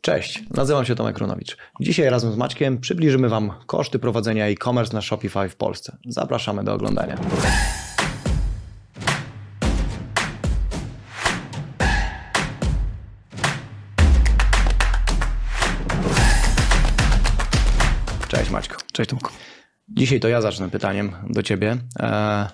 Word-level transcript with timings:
Cześć, 0.00 0.42
nazywam 0.50 0.84
się 0.84 0.94
Tomek 0.94 1.18
Runowicz. 1.18 1.56
Dzisiaj 1.80 2.10
razem 2.10 2.32
z 2.32 2.36
Maćkiem 2.36 2.78
przybliżymy 2.78 3.28
Wam 3.28 3.52
koszty 3.66 3.98
prowadzenia 3.98 4.46
e-commerce 4.46 4.94
na 4.94 5.02
Shopify 5.02 5.48
w 5.48 5.56
Polsce. 5.56 5.96
Zapraszamy 6.08 6.64
do 6.64 6.74
oglądania. 6.74 7.16
Cześć 18.28 18.50
Maćku. 18.50 18.74
Cześć 18.92 19.10
Tomku. 19.10 19.30
Dzisiaj 19.88 20.20
to 20.20 20.28
ja 20.28 20.40
zacznę 20.40 20.70
pytaniem 20.70 21.12
do 21.30 21.42
Ciebie. 21.42 21.76
E, 21.98 22.48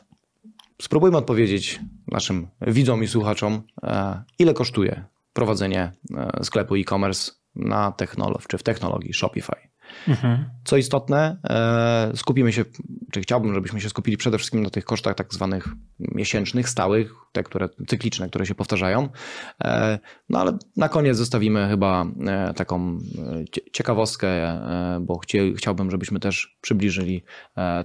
spróbujmy 0.82 1.16
odpowiedzieć 1.16 1.80
naszym 2.08 2.48
widzom 2.60 3.02
i 3.02 3.08
słuchaczom, 3.08 3.62
e, 3.82 4.22
ile 4.38 4.54
kosztuje 4.54 5.04
prowadzenie 5.32 5.92
e, 6.16 6.44
sklepu 6.44 6.76
e-commerce 6.76 7.32
na 7.54 7.92
technologii, 7.92 8.46
czy 8.48 8.58
w 8.58 8.62
technologii 8.62 9.14
Shopify. 9.14 9.70
Mhm. 10.08 10.44
Co 10.64 10.76
istotne, 10.76 11.36
e, 11.44 12.16
skupimy 12.16 12.52
się, 12.52 12.64
czy 13.12 13.20
chciałbym, 13.20 13.54
żebyśmy 13.54 13.80
się 13.80 13.88
skupili 13.88 14.16
przede 14.16 14.38
wszystkim 14.38 14.62
na 14.62 14.70
tych 14.70 14.84
kosztach 14.84 15.14
tak 15.14 15.34
zwanych 15.34 15.68
miesięcznych, 15.98 16.68
stałych, 16.68 17.12
te, 17.32 17.42
które 17.42 17.68
cykliczne, 17.86 18.28
które 18.28 18.46
się 18.46 18.54
powtarzają. 18.54 19.08
E, 19.64 19.98
no 20.28 20.38
ale 20.38 20.58
na 20.76 20.88
koniec 20.88 21.16
zostawimy 21.16 21.68
chyba 21.68 22.06
e, 22.26 22.54
taką 22.54 22.98
ciekawostkę, 23.72 24.60
bo 25.00 25.20
chciałbym, 25.56 25.90
żebyśmy 25.90 26.20
też 26.20 26.58
przybliżyli 26.60 27.22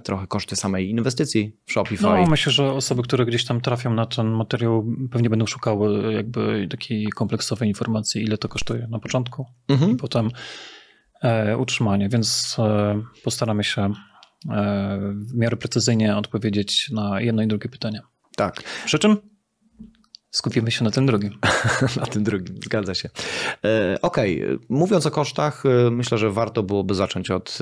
trochę 0.04 0.26
koszty 0.26 0.56
samej 0.56 0.90
inwestycji 0.90 1.56
w 1.66 1.72
Shopify. 1.72 2.02
No, 2.02 2.26
myślę, 2.26 2.52
że 2.52 2.72
osoby, 2.72 3.02
które 3.02 3.26
gdzieś 3.26 3.44
tam 3.44 3.60
trafią 3.60 3.94
na 3.94 4.06
ten 4.06 4.26
materiał, 4.26 4.86
pewnie 5.10 5.30
będą 5.30 5.46
szukały 5.46 6.12
jakby 6.12 6.68
takiej 6.70 7.06
kompleksowej 7.06 7.68
informacji, 7.68 8.22
ile 8.22 8.38
to 8.38 8.48
kosztuje 8.48 8.86
na 8.90 8.98
początku 8.98 9.46
mhm. 9.68 9.92
i 9.92 9.96
potem 9.96 10.30
utrzymanie, 11.58 12.08
więc 12.08 12.56
e, 12.58 13.02
postaramy 13.24 13.64
się 13.64 13.82
e, 13.82 13.92
w 15.12 15.34
miarę 15.34 15.56
precyzyjnie 15.56 16.16
odpowiedzieć 16.16 16.90
na 16.90 17.20
jedno 17.20 17.42
i 17.42 17.46
drugie 17.46 17.68
pytanie. 17.68 18.00
Tak. 18.36 18.62
Przy 18.84 18.98
czym 18.98 19.16
skupimy 20.30 20.70
się 20.70 20.84
na 20.84 20.90
tym 20.90 21.06
drugim. 21.06 21.38
na 22.00 22.06
tym 22.06 22.24
drugim, 22.24 22.56
zgadza 22.64 22.94
się. 22.94 23.10
Okej, 24.02 24.44
okay. 24.44 24.58
mówiąc 24.68 25.06
o 25.06 25.10
kosztach, 25.10 25.62
myślę, 25.90 26.18
że 26.18 26.30
warto 26.30 26.62
byłoby 26.62 26.94
zacząć 26.94 27.30
od 27.30 27.58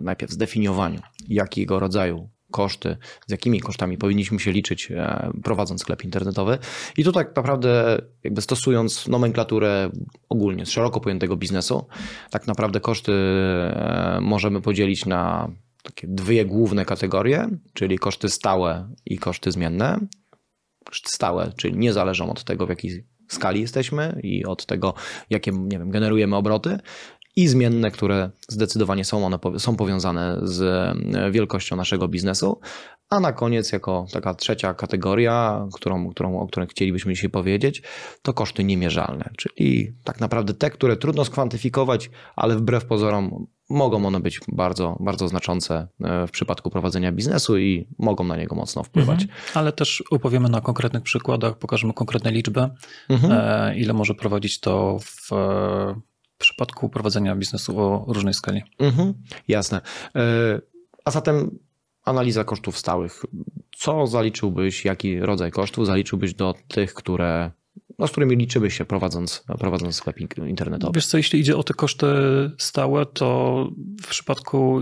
najpierw 0.00 0.32
zdefiniowaniu, 0.32 1.00
jakiego 1.28 1.80
rodzaju 1.80 2.35
koszty, 2.50 2.96
z 3.26 3.30
jakimi 3.30 3.60
kosztami 3.60 3.98
powinniśmy 3.98 4.40
się 4.40 4.52
liczyć 4.52 4.90
e, 4.90 5.30
prowadząc 5.42 5.80
sklep 5.80 6.04
internetowy. 6.04 6.58
I 6.96 7.04
tu 7.04 7.12
tak 7.12 7.36
naprawdę 7.36 8.02
jakby 8.24 8.40
stosując 8.40 9.08
nomenklaturę 9.08 9.90
ogólnie 10.28 10.66
z 10.66 10.70
szeroko 10.70 11.00
pojętego 11.00 11.36
biznesu, 11.36 11.86
tak 12.30 12.46
naprawdę 12.46 12.80
koszty 12.80 13.12
e, 13.12 14.18
możemy 14.22 14.60
podzielić 14.60 15.06
na 15.06 15.50
takie 15.82 16.06
dwie 16.06 16.44
główne 16.44 16.84
kategorie, 16.84 17.48
czyli 17.72 17.98
koszty 17.98 18.28
stałe 18.28 18.88
i 19.06 19.18
koszty 19.18 19.52
zmienne. 19.52 19.98
Koszty 20.84 21.08
stałe, 21.10 21.52
czyli 21.56 21.76
nie 21.76 21.92
zależą 21.92 22.30
od 22.30 22.44
tego, 22.44 22.66
w 22.66 22.68
jakiej 22.68 23.04
skali 23.28 23.60
jesteśmy 23.60 24.20
i 24.22 24.44
od 24.44 24.66
tego, 24.66 24.94
jakie 25.30 25.52
nie 25.52 25.78
wiem, 25.78 25.90
generujemy 25.90 26.36
obroty 26.36 26.78
i 27.36 27.48
zmienne, 27.48 27.90
które 27.90 28.30
zdecydowanie 28.48 29.04
są 29.04 29.26
one 29.26 29.38
są 29.58 29.76
powiązane 29.76 30.38
z 30.42 30.62
e, 30.62 31.30
wielkością 31.30 31.76
naszego 31.76 32.08
biznesu. 32.08 32.60
A 33.10 33.20
na 33.20 33.32
koniec, 33.32 33.72
jako 33.72 34.06
taka 34.12 34.34
trzecia 34.34 34.74
kategoria, 34.74 35.66
którą, 35.74 36.10
którą, 36.10 36.40
o 36.40 36.46
której 36.46 36.68
chcielibyśmy 36.68 37.14
dzisiaj 37.14 37.30
powiedzieć, 37.30 37.82
to 38.22 38.32
koszty 38.32 38.64
niemierzalne, 38.64 39.30
czyli 39.36 39.92
tak 40.04 40.20
naprawdę 40.20 40.54
te, 40.54 40.70
które 40.70 40.96
trudno 40.96 41.24
skwantyfikować, 41.24 42.10
ale 42.36 42.56
wbrew 42.56 42.84
pozorom 42.84 43.46
mogą 43.70 44.06
one 44.06 44.20
być 44.20 44.40
bardzo, 44.48 44.96
bardzo 45.00 45.28
znaczące 45.28 45.88
e, 46.00 46.26
w 46.26 46.30
przypadku 46.30 46.70
prowadzenia 46.70 47.12
biznesu 47.12 47.58
i 47.58 47.88
mogą 47.98 48.24
na 48.24 48.36
niego 48.36 48.54
mocno 48.54 48.82
wpływać. 48.82 49.22
Mhm. 49.22 49.40
Ale 49.54 49.72
też 49.72 50.04
opowiemy 50.10 50.48
na 50.48 50.60
konkretnych 50.60 51.02
przykładach, 51.02 51.58
pokażemy 51.58 51.92
konkretne 51.92 52.30
liczby, 52.30 52.68
mhm. 53.08 53.32
E, 53.32 53.78
ile 53.78 53.92
może 53.92 54.14
prowadzić 54.14 54.60
to 54.60 54.98
w 55.00 55.30
w 56.36 56.38
przypadku 56.38 56.88
prowadzenia 56.88 57.36
biznesu 57.36 57.80
o 57.80 58.04
różnej 58.08 58.34
skali. 58.34 58.62
Mhm, 58.78 59.14
jasne. 59.48 59.80
E, 60.16 60.60
a 61.04 61.10
zatem 61.10 61.58
analiza 62.04 62.44
kosztów 62.44 62.78
stałych. 62.78 63.22
Co 63.76 64.06
zaliczyłbyś, 64.06 64.84
jaki 64.84 65.20
rodzaj 65.20 65.50
kosztów 65.50 65.86
zaliczyłbyś 65.86 66.34
do 66.34 66.54
tych, 66.68 66.94
które 66.94 67.50
no, 67.98 68.06
z 68.06 68.10
którymi 68.10 68.36
liczyłbyś 68.36 68.78
się 68.78 68.84
prowadząc, 68.84 69.44
prowadząc 69.58 69.96
sklep 69.96 70.20
internetowy? 70.48 70.92
Wiesz 70.94 71.06
co, 71.06 71.16
jeśli 71.16 71.40
idzie 71.40 71.56
o 71.56 71.62
te 71.62 71.74
koszty 71.74 72.06
stałe, 72.58 73.06
to 73.06 73.70
w 74.02 74.08
przypadku 74.08 74.80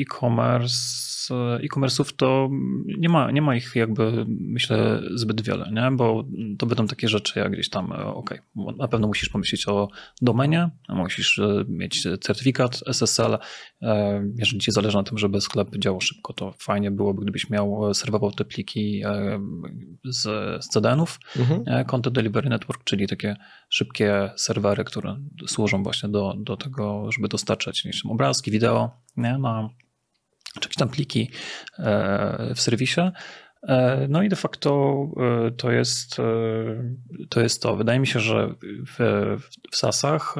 e-commerce 0.00 1.06
e-commerce'ów 1.34 2.12
to 2.16 2.50
nie 2.98 3.08
ma, 3.08 3.30
nie 3.30 3.42
ma 3.42 3.56
ich 3.56 3.72
jakby 3.74 4.24
myślę 4.28 5.02
zbyt 5.14 5.40
wiele, 5.40 5.70
nie? 5.72 5.90
bo 5.96 6.24
to 6.58 6.66
będą 6.66 6.86
takie 6.86 7.08
rzeczy 7.08 7.38
jak 7.38 7.52
gdzieś 7.52 7.70
tam, 7.70 7.92
e, 7.92 8.04
ok, 8.04 8.42
na 8.78 8.88
pewno 8.88 9.06
musisz 9.06 9.28
pomyśleć 9.28 9.68
o 9.68 9.88
domenie, 10.22 10.70
musisz 10.88 11.38
e, 11.38 11.64
mieć 11.68 12.02
certyfikat 12.20 12.80
SSL, 12.86 13.38
jeżeli 14.36 14.60
ci 14.60 14.72
zależy 14.72 14.96
na 14.96 15.02
tym, 15.02 15.18
żeby 15.18 15.40
sklep 15.40 15.76
działał 15.78 16.00
szybko, 16.00 16.32
to 16.32 16.54
fajnie 16.58 16.90
byłoby, 16.90 17.22
gdybyś 17.22 17.50
miał, 17.50 17.94
serwował 17.94 18.32
te 18.32 18.44
pliki 18.44 19.02
z, 20.04 20.22
z 20.64 20.68
CDN-ów, 20.68 21.18
mhm. 21.38 21.84
Content 21.84 22.14
Delivery 22.14 22.45
Network, 22.50 22.84
czyli 22.84 23.08
takie 23.08 23.36
szybkie 23.68 24.30
serwery, 24.36 24.84
które 24.84 25.16
służą 25.46 25.82
właśnie 25.82 26.08
do, 26.08 26.34
do 26.36 26.56
tego, 26.56 27.12
żeby 27.12 27.28
dostarczać 27.28 27.84
nie 27.84 27.90
wiem, 27.90 28.12
obrazki, 28.12 28.50
wideo 28.50 28.90
nie, 29.16 29.38
na 29.38 29.68
czy 30.60 30.68
jakieś 30.68 30.76
tam 30.76 30.88
pliki 30.88 31.30
e, 31.78 32.54
w 32.54 32.60
serwisie. 32.60 33.00
E, 33.66 34.06
no 34.08 34.22
i 34.22 34.28
de 34.28 34.36
facto 34.36 35.02
e, 35.16 35.50
to 35.50 35.70
jest 35.70 36.16
to. 37.28 37.40
Jest 37.40 37.62
to. 37.62 37.76
Wydaje 37.76 37.98
mi 37.98 38.06
się, 38.06 38.20
że 38.20 38.54
w, 38.86 38.98
w 39.70 39.76
SaaSach, 39.76 40.34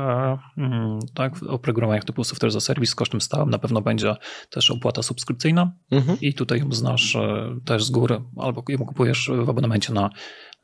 mm, 0.59 0.98
tak, 1.14 1.36
w 1.36 1.42
oprogramowaniach 1.42 2.04
typu 2.04 2.25
software 2.25 2.53
za 2.53 2.60
serwis 2.60 2.91
z 2.91 2.94
kosztem 2.94 3.20
stałym 3.20 3.50
na 3.50 3.59
pewno 3.59 3.81
będzie 3.81 4.15
też 4.50 4.70
opłata 4.70 5.03
subskrypcyjna 5.03 5.72
mhm. 5.91 6.19
i 6.20 6.34
tutaj 6.34 6.59
ją 6.59 6.72
znasz 6.72 7.16
też 7.65 7.84
z 7.84 7.91
góry, 7.91 8.22
albo 8.36 8.62
ją 8.69 8.78
kupujesz 8.78 9.31
w 9.44 9.50
abonamencie 9.50 9.92
na 9.92 10.10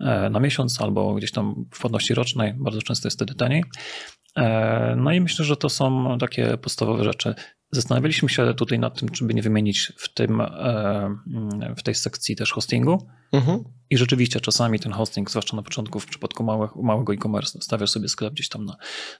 E, 0.02 0.30
na 0.30 0.40
miesiąc 0.40 0.80
albo 0.80 1.14
gdzieś 1.14 1.32
tam 1.32 1.64
w 1.74 1.80
płatności 1.80 2.14
rocznej. 2.14 2.54
Bardzo 2.54 2.82
często 2.82 3.06
jest 3.06 3.16
wtedy 3.16 3.34
taniej. 3.34 3.64
E, 4.36 4.94
no 4.96 5.12
i 5.12 5.20
myślę, 5.20 5.44
że 5.44 5.56
to 5.56 5.68
są 5.68 6.18
takie 6.18 6.56
podstawowe 6.56 7.04
rzeczy. 7.04 7.34
Zastanawialiśmy 7.72 8.28
się 8.28 8.54
tutaj 8.54 8.78
nad 8.78 9.00
tym, 9.00 9.08
czy 9.08 9.24
by 9.24 9.34
nie 9.34 9.42
wymienić 9.42 9.92
w, 9.96 10.14
tym, 10.14 10.40
e, 10.40 11.16
w 11.76 11.82
tej 11.82 11.94
sekcji 11.94 12.36
też 12.36 12.52
hostingu. 12.52 13.06
Mhm. 13.32 13.64
I 13.90 13.96
rzeczywiście 13.96 14.40
czasami 14.40 14.80
ten 14.80 14.92
hosting, 14.92 15.30
zwłaszcza 15.30 15.56
na 15.56 15.62
początku 15.62 16.00
w 16.00 16.06
przypadku 16.06 16.44
małych, 16.44 16.76
małego 16.76 17.12
e-commerce, 17.12 17.58
stawiasz 17.60 17.90
sobie 17.90 18.08
sklep 18.08 18.34
gdzieś 18.34 18.48
tam 18.48 18.64
na, 18.64 18.76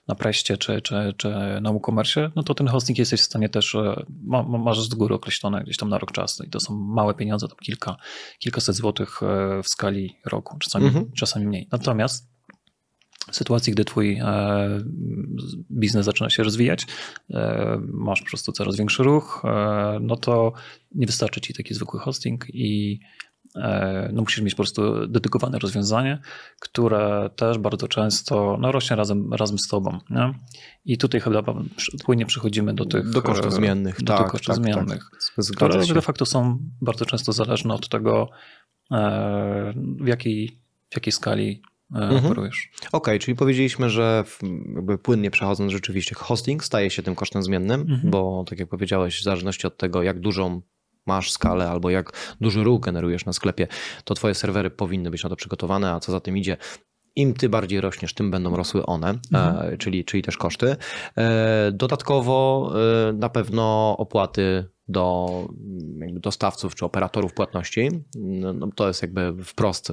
na 0.07 0.15
preście 0.15 0.57
czy, 0.57 0.81
czy, 0.81 1.13
czy 1.17 1.29
na 1.61 1.69
e-commerce, 1.69 2.31
no 2.35 2.43
to 2.43 2.53
ten 2.53 2.67
hosting 2.67 2.99
jesteś 2.99 3.21
w 3.21 3.23
stanie 3.23 3.49
też, 3.49 3.77
ma, 4.23 4.43
masz 4.43 4.81
z 4.81 4.93
góry 4.93 5.15
określone 5.15 5.63
gdzieś 5.63 5.77
tam 5.77 5.89
na 5.89 5.97
rok 5.97 6.11
czasu 6.11 6.43
i 6.43 6.49
to 6.49 6.59
są 6.59 6.75
małe 6.75 7.13
pieniądze, 7.13 7.47
tam 7.47 7.57
kilka, 7.57 7.95
kilkaset 8.39 8.75
złotych 8.75 9.19
w 9.63 9.67
skali 9.67 10.15
roku, 10.25 10.57
czasami, 10.59 10.85
mhm. 10.85 11.11
czasami 11.11 11.47
mniej. 11.47 11.67
Natomiast 11.71 12.32
sytuacji, 13.31 13.73
gdy 13.73 13.85
twój 13.85 14.13
e, 14.13 14.25
biznes 15.71 16.05
zaczyna 16.05 16.29
się 16.29 16.43
rozwijać, 16.43 16.85
e, 17.29 17.79
masz 17.87 18.21
po 18.21 18.29
prostu 18.29 18.51
coraz 18.51 18.75
większy 18.75 19.03
ruch, 19.03 19.41
e, 19.45 19.99
no 20.01 20.15
to 20.15 20.53
nie 20.95 21.05
wystarczy 21.05 21.41
ci 21.41 21.53
taki 21.53 21.73
zwykły 21.73 21.99
hosting 21.99 22.45
i 22.49 22.99
no 24.13 24.21
musisz 24.21 24.41
mieć 24.41 24.55
po 24.55 24.63
prostu 24.63 25.07
dedykowane 25.07 25.59
rozwiązanie, 25.59 26.21
które 26.59 27.29
też 27.35 27.57
bardzo 27.57 27.87
często 27.87 28.57
no, 28.59 28.71
rośnie 28.71 28.95
razem, 28.95 29.33
razem 29.33 29.59
z 29.59 29.67
tobą. 29.67 29.99
Nie? 30.09 30.33
I 30.85 30.97
tutaj 30.97 31.21
chyba 31.21 31.43
płynnie 32.05 32.25
przechodzimy 32.25 32.73
do 32.73 32.85
tych 32.85 33.09
do 33.09 33.21
kosztów 33.21 33.53
zmiennych, 33.53 34.03
do 34.03 34.17
tak, 34.17 34.31
kosztów 34.31 34.55
tak, 34.55 34.65
zmiennych, 34.65 35.09
tak. 35.35 35.55
które 35.55 35.85
de 35.85 36.01
facto 36.01 36.25
są 36.25 36.57
bardzo 36.81 37.05
często 37.05 37.33
zależne 37.33 37.73
od 37.73 37.89
tego, 37.89 38.29
w 39.99 40.07
jakiej, 40.07 40.59
w 40.89 40.95
jakiej 40.95 41.11
skali 41.11 41.61
mhm. 41.93 42.25
operujesz. 42.25 42.69
Okej, 42.79 42.89
okay, 42.91 43.19
czyli 43.19 43.35
powiedzieliśmy, 43.35 43.89
że 43.89 44.23
jakby 44.75 44.97
płynnie 44.97 45.31
przechodząc 45.31 45.71
rzeczywiście 45.71 46.15
hosting 46.15 46.63
staje 46.63 46.89
się 46.89 47.03
tym 47.03 47.15
kosztem 47.15 47.43
zmiennym, 47.43 47.81
mhm. 47.81 48.11
bo 48.11 48.45
tak 48.49 48.59
jak 48.59 48.69
powiedziałeś, 48.69 49.19
w 49.19 49.23
zależności 49.23 49.67
od 49.67 49.77
tego, 49.77 50.03
jak 50.03 50.19
dużą 50.19 50.61
masz 51.05 51.31
skalę 51.31 51.69
albo 51.69 51.89
jak 51.89 52.35
duży 52.41 52.63
ruch 52.63 52.81
generujesz 52.81 53.25
na 53.25 53.33
sklepie, 53.33 53.67
to 54.03 54.13
twoje 54.13 54.33
serwery 54.33 54.69
powinny 54.69 55.11
być 55.11 55.23
na 55.23 55.29
to 55.29 55.35
przygotowane, 55.35 55.91
a 55.91 55.99
co 55.99 56.11
za 56.11 56.19
tym 56.19 56.37
idzie, 56.37 56.57
im 57.15 57.33
ty 57.33 57.49
bardziej 57.49 57.81
rośniesz, 57.81 58.13
tym 58.13 58.31
będą 58.31 58.55
rosły 58.55 58.85
one, 58.85 59.09
e, 59.09 59.17
mhm. 59.33 59.77
czyli, 59.77 60.05
czyli 60.05 60.23
też 60.23 60.37
koszty. 60.37 60.75
E, 61.17 61.71
dodatkowo 61.71 62.71
na 63.13 63.29
pewno 63.29 63.95
opłaty 63.97 64.65
do 64.87 65.47
dostawców 66.13 66.75
czy 66.75 66.85
operatorów 66.85 67.33
płatności. 67.33 67.89
No, 68.15 68.67
to 68.75 68.87
jest 68.87 69.01
jakby 69.01 69.43
wprost 69.43 69.91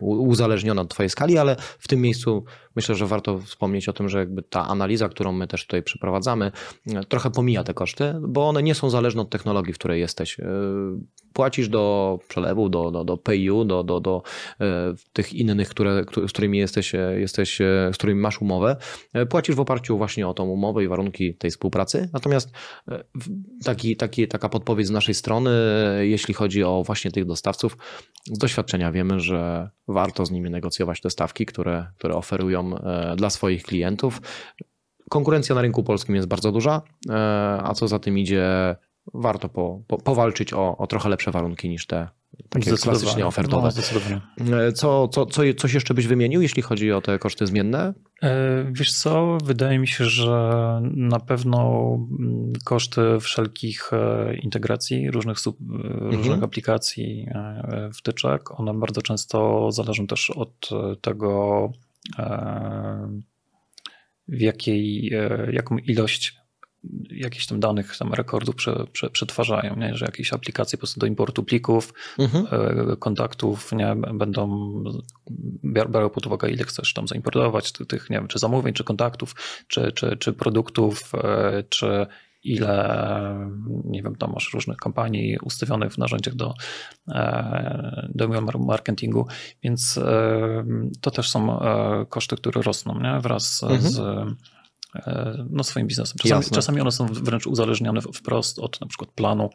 uzależnione 0.00 0.82
od 0.82 0.90
Twojej 0.90 1.10
skali, 1.10 1.38
ale 1.38 1.56
w 1.78 1.88
tym 1.88 2.00
miejscu 2.00 2.44
myślę, 2.76 2.94
że 2.94 3.06
warto 3.06 3.38
wspomnieć 3.38 3.88
o 3.88 3.92
tym, 3.92 4.08
że 4.08 4.18
jakby 4.18 4.42
ta 4.42 4.68
analiza, 4.68 5.08
którą 5.08 5.32
my 5.32 5.46
też 5.46 5.66
tutaj 5.66 5.82
przeprowadzamy, 5.82 6.52
trochę 7.08 7.30
pomija 7.30 7.64
te 7.64 7.74
koszty, 7.74 8.14
bo 8.20 8.48
one 8.48 8.62
nie 8.62 8.74
są 8.74 8.90
zależne 8.90 9.22
od 9.22 9.30
technologii, 9.30 9.72
w 9.72 9.78
której 9.78 10.00
jesteś. 10.00 10.36
E, 11.38 11.48
płacisz 11.48 11.68
do 11.68 12.18
przelewu, 12.28 12.68
do, 12.68 12.90
do, 12.90 13.04
do 13.04 13.16
PayU, 13.16 13.64
do, 13.64 13.82
do, 13.82 14.00
do 14.00 14.22
e, 14.60 14.94
tych 15.12 15.32
innych, 15.32 15.68
które, 15.68 16.04
z 16.26 16.32
którymi 16.32 16.58
jesteś, 16.58 16.94
e, 16.94 17.20
jesteś, 17.20 17.58
z 17.92 17.96
którymi 17.96 18.20
masz 18.20 18.42
umowę. 18.42 18.76
Płacisz 19.28 19.56
w 19.56 19.60
oparciu 19.60 19.98
właśnie 19.98 20.28
o 20.28 20.34
tą 20.34 20.44
umowę 20.44 20.84
i 20.84 20.88
warunki 20.88 21.34
tej 21.34 21.50
współpracy. 21.50 22.08
Natomiast 22.12 22.50
taki, 23.64 23.96
taki, 23.96 24.28
taka 24.28 24.48
podpowiedź 24.48 24.86
z 24.86 24.90
naszej 24.90 25.14
strony, 25.14 25.50
jeśli 26.00 26.34
chodzi 26.34 26.64
o 26.64 26.82
właśnie 26.86 27.10
tych 27.10 27.24
dostawców, 27.24 27.76
z 28.32 28.38
doświadczenia 28.38 28.92
wiemy, 28.92 29.20
że 29.20 29.70
warto 29.88 30.26
z 30.26 30.30
nimi 30.30 30.50
negocjować 30.50 31.00
te 31.00 31.10
stawki, 31.10 31.46
które, 31.46 31.86
które 31.98 32.14
oferują 32.14 32.78
e, 32.78 33.16
dla 33.16 33.30
swoich 33.30 33.62
klientów. 33.62 34.20
Konkurencja 35.10 35.54
na 35.54 35.62
rynku 35.62 35.82
polskim 35.82 36.14
jest 36.14 36.28
bardzo 36.28 36.52
duża, 36.52 36.82
e, 37.10 37.14
a 37.62 37.74
co 37.74 37.88
za 37.88 37.98
tym 37.98 38.18
idzie, 38.18 38.76
warto 39.14 39.48
po, 39.48 39.82
po, 39.86 39.98
powalczyć 39.98 40.52
o, 40.52 40.76
o 40.76 40.86
trochę 40.86 41.08
lepsze 41.08 41.30
warunki 41.30 41.68
niż 41.68 41.86
te 41.86 42.08
takie 42.48 42.76
klasycznie 42.76 43.26
ofertowe. 43.26 43.70
No, 44.38 44.72
co, 44.74 45.08
co, 45.08 45.26
co, 45.26 45.42
coś 45.56 45.74
jeszcze 45.74 45.94
byś 45.94 46.06
wymienił, 46.06 46.42
jeśli 46.42 46.62
chodzi 46.62 46.92
o 46.92 47.00
te 47.00 47.18
koszty 47.18 47.46
zmienne? 47.46 47.94
E, 48.22 48.64
wiesz 48.72 48.92
co, 48.92 49.38
wydaje 49.44 49.78
mi 49.78 49.88
się, 49.88 50.04
że 50.04 50.30
na 50.82 51.20
pewno 51.20 51.90
mm, 52.20 52.52
koszty 52.64 53.00
wszelkich 53.20 53.90
e, 53.92 54.34
integracji 54.36 55.10
różnych, 55.10 55.40
sub, 55.40 55.60
mhm. 55.60 56.10
różnych 56.10 56.42
aplikacji, 56.42 57.26
wtyczek, 57.94 58.60
one 58.60 58.74
bardzo 58.74 59.02
często 59.02 59.72
zależą 59.72 60.06
też 60.06 60.30
od 60.30 60.68
tego, 61.00 61.72
w 64.28 64.40
jakiej, 64.40 65.12
jaką 65.52 65.78
ilość 65.78 66.38
jakichś 67.10 67.46
tam 67.46 67.60
danych, 67.60 67.96
tam 67.96 68.14
rekordów 68.14 68.54
prze, 68.54 68.84
prze, 68.92 69.10
przetwarzają, 69.10 69.76
nie? 69.76 69.96
że 69.96 70.04
jakieś 70.04 70.32
aplikacje 70.32 70.76
po 70.76 70.80
prostu 70.80 71.00
do 71.00 71.06
importu 71.06 71.44
plików, 71.44 71.94
mhm. 72.18 72.46
E, 72.92 72.96
kontaktów 72.96 73.72
nie? 73.72 73.96
będą 74.14 74.72
biorą 75.64 76.10
pod 76.10 76.26
uwagę, 76.26 76.50
ile 76.50 76.64
chcesz 76.64 76.94
tam 76.94 77.08
zaimportować 77.08 77.72
tych, 77.72 78.10
nie 78.10 78.16
wiem, 78.16 78.28
czy 78.28 78.38
zamówień, 78.38 78.74
czy 78.74 78.84
kontaktów, 78.84 79.34
czy, 79.68 79.92
czy, 79.92 80.16
czy 80.16 80.32
produktów, 80.32 81.12
e, 81.14 81.62
czy 81.68 82.06
ile, 82.44 83.48
nie 83.84 84.02
wiem, 84.02 84.16
tam 84.16 84.32
masz 84.32 84.54
różnych 84.54 84.76
kampanii 84.76 85.38
ustawionych 85.42 85.92
w 85.92 85.98
narzędziach 85.98 86.34
do, 86.34 86.54
e, 87.08 88.08
do 88.14 88.28
marketingu, 88.58 89.26
więc 89.62 90.00
to 91.00 91.10
też 91.10 91.30
są 91.30 91.60
koszty, 92.08 92.36
które 92.36 92.62
rosną 92.62 93.00
nie? 93.00 93.20
wraz 93.20 93.62
mhm. 93.62 93.80
z 93.80 93.98
no, 95.50 95.64
swoim 95.64 95.86
biznesem. 95.86 96.16
Czasami, 96.22 96.44
czasami 96.44 96.80
one 96.80 96.92
są 96.92 97.06
wręcz 97.06 97.46
uzależnione 97.46 98.00
wprost 98.00 98.58
od 98.58 98.80
na 98.80 98.86
przykład 98.86 99.10
planu 99.10 99.50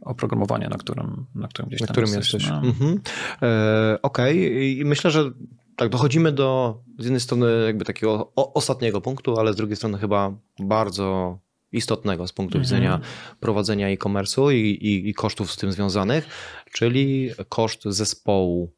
oprogramowania, 0.00 0.68
na 0.68 0.78
którym, 0.78 1.26
na 1.34 1.48
którym 1.48 1.68
gdzieś 1.68 1.80
na 1.80 1.86
tam 1.86 1.94
którym 1.94 2.10
jesteś. 2.14 2.32
jesteś. 2.32 2.50
No. 2.50 2.56
Mhm. 2.56 3.00
E, 3.42 3.98
Okej, 4.02 4.46
okay. 4.46 4.64
i 4.64 4.84
myślę, 4.84 5.10
że 5.10 5.30
tak, 5.76 5.88
dochodzimy 5.88 6.32
do 6.32 6.80
z 6.98 7.04
jednej 7.04 7.20
strony 7.20 7.46
jakby 7.66 7.84
takiego 7.84 8.32
o, 8.36 8.54
ostatniego 8.54 9.00
punktu, 9.00 9.38
ale 9.38 9.52
z 9.52 9.56
drugiej 9.56 9.76
strony 9.76 9.98
chyba 9.98 10.34
bardzo 10.58 11.38
istotnego 11.72 12.26
z 12.26 12.32
punktu 12.32 12.58
mhm. 12.58 12.62
widzenia 12.62 13.00
prowadzenia 13.40 13.88
e-commerce'u 13.88 14.52
i, 14.52 14.56
i, 14.56 15.08
i 15.08 15.14
kosztów 15.14 15.52
z 15.52 15.56
tym 15.56 15.72
związanych, 15.72 16.26
czyli 16.72 17.30
koszt 17.48 17.82
zespołu 17.84 18.77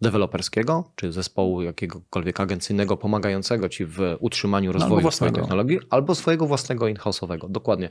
deweloperskiego, 0.00 0.84
czy 0.94 1.12
zespołu 1.12 1.62
jakiegokolwiek 1.62 2.40
agencyjnego 2.40 2.96
pomagającego 2.96 3.68
ci 3.68 3.84
w 3.84 3.98
utrzymaniu 4.20 4.72
no, 4.72 4.78
rozwoju 4.78 5.10
swojej 5.10 5.34
technologii, 5.34 5.78
albo 5.90 6.14
swojego 6.14 6.46
własnego 6.46 6.88
in-house'owego. 6.88 7.48
Dokładnie. 7.48 7.88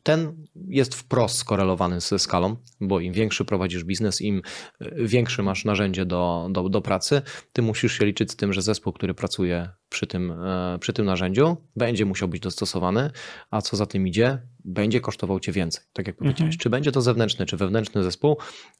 E, 0.00 0.02
ten 0.02 0.46
jest 0.68 0.94
wprost 0.94 1.36
skorelowany 1.36 2.00
ze 2.00 2.18
skalą, 2.18 2.56
bo 2.80 3.00
im 3.00 3.12
większy 3.12 3.44
prowadzisz 3.44 3.84
biznes, 3.84 4.20
im 4.20 4.42
e, 4.80 5.06
większe 5.06 5.42
masz 5.42 5.64
narzędzie 5.64 6.06
do, 6.06 6.48
do, 6.50 6.68
do 6.68 6.80
pracy, 6.80 7.22
ty 7.52 7.62
musisz 7.62 7.98
się 7.98 8.06
liczyć 8.06 8.32
z 8.32 8.36
tym, 8.36 8.52
że 8.52 8.62
zespół, 8.62 8.92
który 8.92 9.14
pracuje 9.14 9.68
przy 9.88 10.06
tym, 10.06 10.32
przy 10.80 10.92
tym 10.92 11.06
narzędziu, 11.06 11.56
będzie 11.76 12.04
musiał 12.04 12.28
być 12.28 12.40
dostosowany, 12.40 13.10
a 13.50 13.62
co 13.62 13.76
za 13.76 13.86
tym 13.86 14.08
idzie, 14.08 14.42
będzie 14.64 15.00
kosztował 15.00 15.40
cię 15.40 15.52
więcej. 15.52 15.84
Tak 15.92 16.06
jak 16.06 16.16
powiedziałeś, 16.16 16.54
mhm. 16.54 16.58
czy 16.58 16.70
będzie 16.70 16.92
to 16.92 17.00
zewnętrzny, 17.00 17.46
czy 17.46 17.56
wewnętrzny 17.56 18.02
zespół, 18.02 18.36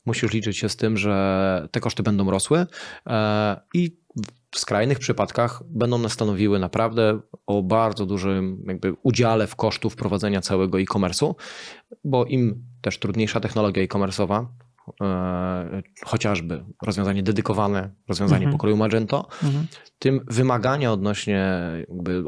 musisz 0.06 0.32
liczyć 0.32 0.58
się 0.58 0.69
z 0.69 0.76
tym, 0.76 0.96
że 0.96 1.69
te 1.70 1.81
koszty 1.81 2.02
będą 2.02 2.31
rosły 2.31 2.66
e, 3.06 3.61
i 3.75 3.96
w 4.50 4.58
skrajnych 4.58 4.99
przypadkach 4.99 5.62
będą 5.67 5.97
one 5.97 6.11
stanowiły 6.11 6.58
naprawdę 6.58 7.20
o 7.47 7.62
bardzo 7.62 8.06
dużym 8.06 8.64
jakby 8.67 8.94
udziale 9.02 9.47
w 9.47 9.56
kosztów 9.56 9.97
prowadzenia 9.97 10.41
całego 10.41 10.81
e-commerce'u, 10.81 11.35
bo 12.05 12.25
im 12.25 12.64
też 12.81 12.99
trudniejsza 12.99 13.41
technologia 13.41 13.82
e-commerce'owa, 13.82 14.47
chociażby 16.04 16.64
rozwiązanie 16.82 17.22
dedykowane, 17.22 17.90
rozwiązanie 18.08 18.44
mhm. 18.44 18.52
pokroju 18.52 18.76
Magento, 18.76 19.28
mhm. 19.42 19.66
tym 19.98 20.20
wymagania 20.30 20.92
odnośnie 20.92 21.60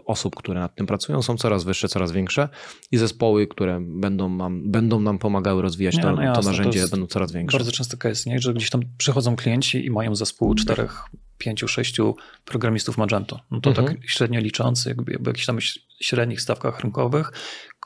osób, 0.07 0.37
które 0.37 0.61
nad 0.61 0.75
tym 0.75 0.87
pracują 0.87 1.23
są 1.23 1.37
coraz 1.37 1.65
wyższe, 1.65 1.89
coraz 1.89 2.13
większe 2.13 2.49
i 2.91 2.99
zespoły, 2.99 3.47
które 3.47 3.81
będą 3.81 4.29
nam, 4.29 4.71
będą 4.71 5.01
nam 5.01 5.19
pomagały 5.19 5.63
rozwijać 5.63 5.97
nie, 5.97 6.03
to, 6.03 6.13
no 6.13 6.23
jasne, 6.23 6.43
to 6.43 6.49
narzędzie 6.49 6.83
to 6.83 6.89
będą 6.89 7.07
coraz 7.07 7.33
większe. 7.33 7.59
Bardzo 7.59 7.73
często 7.73 8.09
jest, 8.09 8.27
nie? 8.27 8.39
że 8.39 8.55
gdzieś 8.55 8.71
tam 8.71 8.83
przychodzą 8.99 9.37
klienci 9.37 9.87
i 9.87 9.91
mają 9.91 10.15
zespół 10.15 10.55
czterech 10.55 11.05
pięciu, 11.39 11.69
sześciu 11.69 12.17
programistów 12.45 12.99
Magento. 12.99 13.41
No 13.51 13.61
to 13.61 13.71
tak 13.71 13.79
mhm. 13.79 13.99
tak 14.01 14.11
średnio 14.11 14.41
licząc, 14.41 14.85
jakby, 14.85 15.13
jakby 15.13 15.31
jakichś 15.31 15.47
tam 15.47 15.59
średnich 16.01 16.41
stawkach 16.41 16.81
rynkowych, 16.81 17.33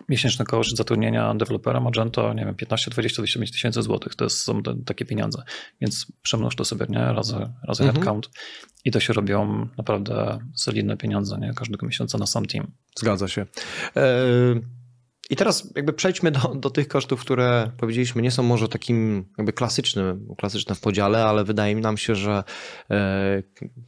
miesięczny 0.09 0.45
koszt 0.45 0.77
zatrudnienia 0.77 1.35
dewelopera 1.35 1.81
Magento, 1.81 2.35
nie 2.35 2.45
wiem, 2.45 2.55
15, 2.55 2.91
20, 2.91 3.17
25 3.23 3.53
tysięcy 3.53 3.83
złotych, 3.83 4.15
to 4.15 4.31
są 4.31 4.63
te, 4.63 4.75
takie 4.85 5.05
pieniądze. 5.05 5.43
Więc 5.81 6.07
przemnóż 6.23 6.57
to 6.57 6.65
sobie, 6.65 6.87
nie, 6.89 6.99
razy, 6.99 7.51
razy 7.63 7.83
mhm. 7.83 7.93
headcount 7.95 8.31
i 8.85 8.91
to 8.91 9.01
się 9.01 9.13
robią 9.13 9.69
naprawdę 9.79 10.39
solidne 10.55 10.97
pieniądze, 10.97 11.39
nie, 11.39 11.55
każdego 11.55 11.87
miesiąca 11.87 12.19
na 12.19 12.27
sam 12.27 12.47
team. 12.47 12.71
Zgadza 12.99 13.29
się. 13.29 13.47
E 13.97 14.76
i 15.31 15.37
teraz 15.37 15.73
jakby 15.77 15.93
przejdźmy 15.93 16.31
do, 16.31 16.41
do 16.55 16.71
tych 16.71 16.89
kosztów, 16.89 17.21
które 17.21 17.71
powiedzieliśmy 17.79 18.23
nie 18.23 18.31
są 18.31 18.43
może 18.43 18.69
takim 18.69 19.25
jakby 19.39 19.53
klasycznym, 19.53 20.27
klasyczne 20.39 20.75
w 20.75 20.81
podziale, 20.81 21.25
ale 21.25 21.45
wydaje 21.45 21.75
mi 21.75 21.83
nam 21.83 21.97
się, 21.97 22.15
że 22.15 22.45
e, 22.91 23.43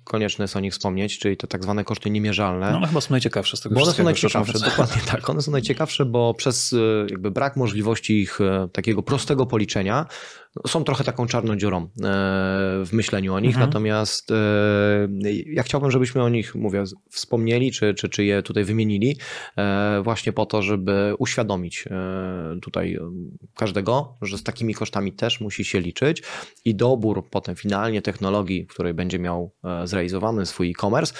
konieczne 0.05 0.43
jest 0.45 0.57
o 0.57 0.61
nich 0.61 0.73
wspomnieć, 0.73 1.19
czyli 1.19 1.37
te 1.37 1.47
tak 1.47 1.63
zwane 1.63 1.85
koszty 1.85 2.11
niemierzalne. 2.11 2.71
No 2.71 2.77
one 2.77 2.87
chyba 2.87 3.01
są 3.01 3.11
najciekawsze 3.11 3.57
z 3.57 3.61
tego 3.61 3.75
Bo 3.75 3.83
one 3.83 3.93
są 3.93 4.05
najciekawsze, 4.05 4.59
dokładnie 4.59 5.03
tak. 5.07 5.31
One 5.31 5.43
są 5.43 5.53
najciekawsze, 5.53 6.05
bo 6.05 6.35
przez 6.35 6.73
e, 6.73 6.77
jakby 7.11 7.31
brak 7.31 7.57
możliwości 7.57 8.21
ich 8.21 8.41
e, 8.41 8.69
takiego 8.73 9.03
prostego 9.03 9.47
policzenia 9.47 10.07
są 10.67 10.85
trochę 10.85 11.05
taką 11.05 11.27
czarną 11.27 11.57
dziurą 11.57 11.83
e, 11.83 11.89
w 12.85 12.89
myśleniu 12.93 13.35
o 13.35 13.41
nich, 13.41 13.51
mhm. 13.51 13.67
natomiast 13.67 14.31
e, 14.31 14.35
ja 15.47 15.63
chciałbym, 15.63 15.91
żebyśmy 15.91 16.23
o 16.23 16.29
nich, 16.29 16.55
mówię, 16.55 16.85
wspomnieli, 17.11 17.73
czy, 17.73 17.95
czy, 17.95 18.09
czy 18.09 18.25
je 18.25 18.43
tutaj 18.43 18.65
wymienili, 18.65 19.17
e, 19.57 20.01
właśnie 20.05 20.33
po 20.33 20.47
to, 20.47 20.63
żeby 20.63 21.15
uświadomić 21.19 21.85
tutaj 22.63 22.99
każdego, 23.55 24.17
że 24.23 24.39
z 24.39 24.43
takimi 24.43 24.75
kosztami 24.75 25.13
też 25.13 25.41
musi 25.41 25.65
się 25.65 25.81
liczyć 25.81 26.23
i 26.65 26.75
dobór 26.75 27.29
potem 27.31 27.57
finalnie 27.57 28.03
technologii, 28.03 28.65
w 28.65 28.69
której 28.69 28.95
będzie 28.95 29.19
miał 29.19 29.53
zrealizowany 29.85 30.47
swój 30.47 30.71
e-commerce, 30.71 31.15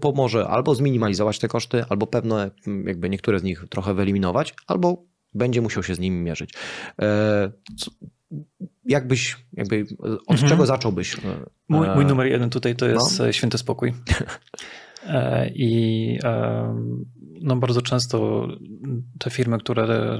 pomoże 0.00 0.48
albo 0.48 0.74
zminimalizować 0.74 1.38
te 1.38 1.48
koszty, 1.48 1.84
albo 1.88 2.06
pewne, 2.06 2.50
jakby 2.84 3.10
niektóre 3.10 3.38
z 3.38 3.42
nich 3.42 3.64
trochę 3.70 3.94
wyeliminować, 3.94 4.54
albo 4.66 5.04
będzie 5.34 5.60
musiał 5.60 5.82
się 5.82 5.94
z 5.94 5.98
nimi 5.98 6.20
mierzyć 6.20 6.54
jakbyś, 8.84 9.36
jakby 9.52 9.86
od 10.02 10.30
mhm. 10.30 10.48
czego 10.48 10.66
zacząłbyś? 10.66 11.16
Mój, 11.68 11.88
mój, 11.94 12.06
numer 12.06 12.26
jeden 12.26 12.50
tutaj 12.50 12.76
to 12.76 12.86
jest 12.86 13.18
no. 13.18 13.32
święty 13.32 13.58
spokój. 13.58 13.92
E, 15.06 15.50
I 15.54 16.18
no 17.40 17.56
bardzo 17.56 17.82
często 17.82 18.48
te 19.18 19.30
firmy, 19.30 19.58
które 19.58 20.18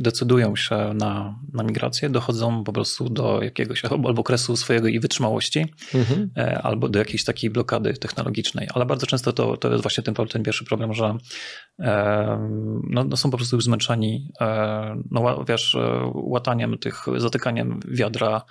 decydują 0.00 0.56
się 0.56 0.94
na, 0.94 1.40
na 1.52 1.62
migrację, 1.62 2.10
dochodzą 2.10 2.64
po 2.64 2.72
prostu 2.72 3.08
do 3.08 3.42
jakiegoś 3.42 3.84
albo 3.84 4.08
okresu 4.08 4.56
swojego 4.56 4.88
i 4.88 5.00
wytrzymałości, 5.00 5.66
mhm. 5.94 6.30
E, 6.36 6.62
albo 6.62 6.88
do 6.88 6.98
jakiejś 6.98 7.24
takiej 7.24 7.50
blokady 7.50 7.94
technologicznej. 7.94 8.68
Ale 8.74 8.86
bardzo 8.86 9.06
często 9.06 9.32
to, 9.32 9.56
to 9.56 9.70
jest 9.70 9.82
właśnie 9.82 10.04
ten, 10.04 10.14
ten 10.14 10.42
pierwszy 10.42 10.64
problem, 10.64 10.94
że 10.94 11.14
no, 12.90 13.04
no 13.04 13.16
są 13.16 13.30
po 13.30 13.36
prostu 13.36 13.56
już 13.56 13.64
zmęczeni 13.64 14.32
e, 14.40 15.02
no, 15.10 15.44
wiesz, 15.48 15.76
łataniem 16.14 16.78
tych, 16.78 17.04
zatykaniem 17.16 17.80
wiadra 17.88 18.42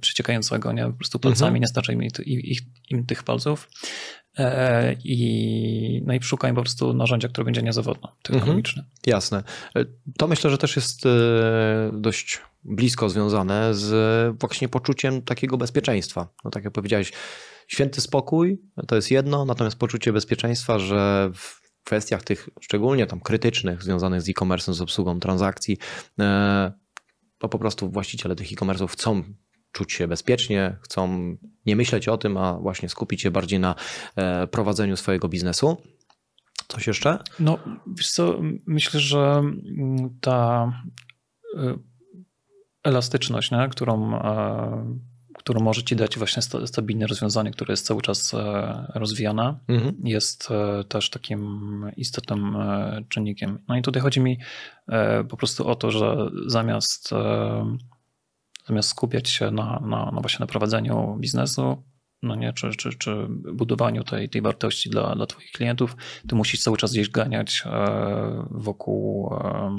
przeciekającego, 0.00 0.72
nie? 0.72 0.86
Po 0.86 0.92
prostu 0.92 1.18
palcami, 1.18 1.48
mhm. 1.48 1.60
nie 1.60 1.66
starcza 1.66 1.92
im, 1.92 2.02
im, 2.26 2.56
im 2.90 3.06
tych 3.06 3.22
palców. 3.22 3.68
E, 4.38 4.96
I, 5.04 6.02
no 6.06 6.14
i 6.14 6.22
szukajmy 6.22 6.56
po 6.56 6.62
prostu 6.62 6.94
narzędzia, 6.94 7.28
które 7.28 7.44
będzie 7.44 7.62
niezawodne, 7.62 8.08
technologiczne. 8.22 8.82
Mhm, 8.82 9.00
jasne. 9.06 9.42
E, 9.76 9.84
to 10.18 10.28
myślę, 10.28 10.50
że 10.50 10.58
też 10.58 10.76
jest 10.76 11.06
e, 11.06 11.10
dość 11.92 12.40
blisko 12.64 13.10
związane 13.10 13.74
z 13.74 14.40
właśnie 14.40 14.68
poczuciem 14.68 15.22
takiego 15.22 15.56
bezpieczeństwa. 15.56 16.28
No 16.44 16.50
tak 16.50 16.64
jak 16.64 16.72
powiedziałeś, 16.72 17.12
święty 17.68 18.00
spokój 18.00 18.62
to 18.88 18.96
jest 18.96 19.10
jedno, 19.10 19.44
natomiast 19.44 19.76
poczucie 19.76 20.12
bezpieczeństwa, 20.12 20.78
że 20.78 21.30
w 21.34 21.64
kwestiach 21.84 22.22
tych 22.22 22.48
szczególnie 22.60 23.06
tam 23.06 23.20
krytycznych, 23.20 23.82
związanych 23.82 24.22
z 24.22 24.28
e-commerce, 24.28 24.74
z 24.74 24.80
obsługą 24.80 25.20
transakcji, 25.20 25.78
to 27.38 27.48
po 27.48 27.58
prostu 27.58 27.90
właściciele 27.90 28.36
tych 28.36 28.52
e-commerce'ów 28.52 28.88
chcą 28.88 29.22
czuć 29.74 29.92
się 29.92 30.08
bezpiecznie, 30.08 30.76
chcą 30.82 31.36
nie 31.66 31.76
myśleć 31.76 32.08
o 32.08 32.18
tym, 32.18 32.36
a 32.36 32.54
właśnie 32.58 32.88
skupić 32.88 33.22
się 33.22 33.30
bardziej 33.30 33.60
na 33.60 33.74
e, 34.16 34.46
prowadzeniu 34.46 34.96
swojego 34.96 35.28
biznesu. 35.28 35.76
Coś 36.68 36.86
jeszcze? 36.86 37.18
No, 37.40 37.58
wiesz 37.96 38.10
co, 38.10 38.40
myślę, 38.66 39.00
że 39.00 39.18
mm, 39.18 40.18
ta 40.20 40.68
e, 41.56 41.78
elastyczność, 42.82 43.50
nie? 43.50 43.68
którą 43.68 44.14
e, 44.14 45.14
którą 45.38 45.60
może 45.60 45.82
ci 45.82 45.96
dać 45.96 46.18
właśnie 46.18 46.42
stabilne 46.42 47.06
rozwiązanie, 47.06 47.50
które 47.50 47.72
jest 47.72 47.86
cały 47.86 48.02
czas 48.02 48.32
rozwijane, 48.94 49.58
mhm. 49.68 49.94
jest 50.04 50.48
też 50.88 51.10
takim 51.10 51.90
istotnym 51.96 52.56
czynnikiem. 53.08 53.58
No 53.68 53.76
i 53.76 53.82
tutaj 53.82 54.02
chodzi 54.02 54.20
mi 54.20 54.38
po 55.28 55.36
prostu 55.36 55.68
o 55.68 55.74
to, 55.74 55.90
że 55.90 56.16
zamiast 56.46 57.10
zamiast 58.68 58.88
skupiać 58.88 59.28
się 59.28 59.50
na, 59.50 59.80
na, 59.80 60.10
na 60.10 60.20
właśnie 60.20 60.38
na 60.40 60.46
prowadzeniu 60.46 61.16
biznesu, 61.20 61.82
no 62.24 62.34
nie, 62.34 62.52
czy, 62.52 62.70
czy, 62.70 62.94
czy 62.98 63.26
budowaniu 63.52 64.04
tej, 64.04 64.28
tej 64.28 64.42
wartości 64.42 64.90
dla, 64.90 65.14
dla 65.14 65.26
Twoich 65.26 65.50
klientów, 65.50 65.96
ty 66.28 66.34
musisz 66.34 66.62
cały 66.62 66.76
czas 66.76 66.92
gdzieś 66.92 67.10
ganiać 67.10 67.62
e, 67.66 68.46
wokół, 68.50 69.34
e, 69.34 69.76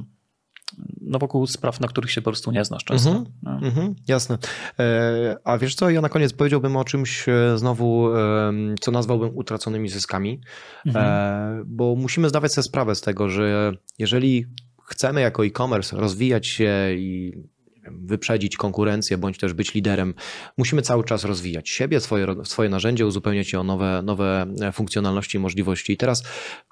no 1.02 1.20
wokół 1.20 1.48
spraw, 1.48 1.80
na 1.80 1.88
których 1.88 2.12
się 2.12 2.22
po 2.22 2.32
prostu 2.32 2.52
nie 2.52 2.66
znasz 2.66 2.84
często. 2.84 3.10
Mm 3.10 3.24
-hmm, 3.24 3.64
mm 3.64 3.72
-hmm, 3.72 3.94
jasne. 4.08 4.38
E, 4.80 5.38
a 5.44 5.58
wiesz 5.58 5.76
co, 5.76 5.90
ja 5.90 6.02
na 6.02 6.10
koniec 6.10 6.34
powiedziałbym 6.34 6.78
o 6.78 6.84
czymś 6.84 7.26
znowu, 7.56 8.10
co 8.82 8.92
nazwałbym 8.92 9.38
utraconymi 9.38 9.90
zyskami, 9.90 10.42
mm 10.86 11.04
-hmm. 11.04 11.64
bo 11.66 11.96
musimy 11.96 12.30
zdawać 12.30 12.54
sobie 12.54 12.64
sprawę 12.64 12.96
z 12.96 13.02
tego, 13.02 13.30
że 13.30 13.72
jeżeli 14.00 14.46
chcemy 14.86 15.22
jako 15.22 15.46
e-commerce 15.46 15.98
rozwijać 15.98 16.48
się 16.48 16.74
i 16.98 17.34
wyprzedzić 17.92 18.58
konkurencję, 18.58 19.18
bądź 19.18 19.38
też 19.38 19.54
być 19.54 19.74
liderem, 19.74 20.14
musimy 20.58 20.82
cały 20.82 21.04
czas 21.04 21.24
rozwijać 21.24 21.70
siebie, 21.70 22.00
swoje, 22.00 22.28
swoje 22.44 22.70
narzędzie, 22.70 23.06
uzupełniać 23.06 23.54
je 23.54 23.60
o 23.60 23.64
nowe, 23.64 24.02
nowe 24.04 24.46
funkcjonalności 24.74 25.38
i 25.38 25.40
możliwości. 25.40 25.94
I 25.94 25.98
teraz 25.98 26.24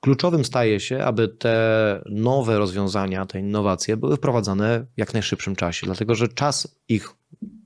kluczowym 0.02 0.46
staje 0.46 0.80
się, 0.80 1.04
aby 1.04 1.28
te 1.28 2.04
nowe 2.06 2.58
rozwiązania, 2.58 3.26
te 3.26 3.40
innowacje 3.40 3.98
były 3.98 4.18
wprowadzane 4.18 4.86
w 4.96 4.98
jak 4.98 5.14
najszybszym 5.14 5.56
czasie, 5.56 5.86
dlatego 5.86 6.16
że 6.16 6.28
czas 6.28 6.80
ich 6.90 7.10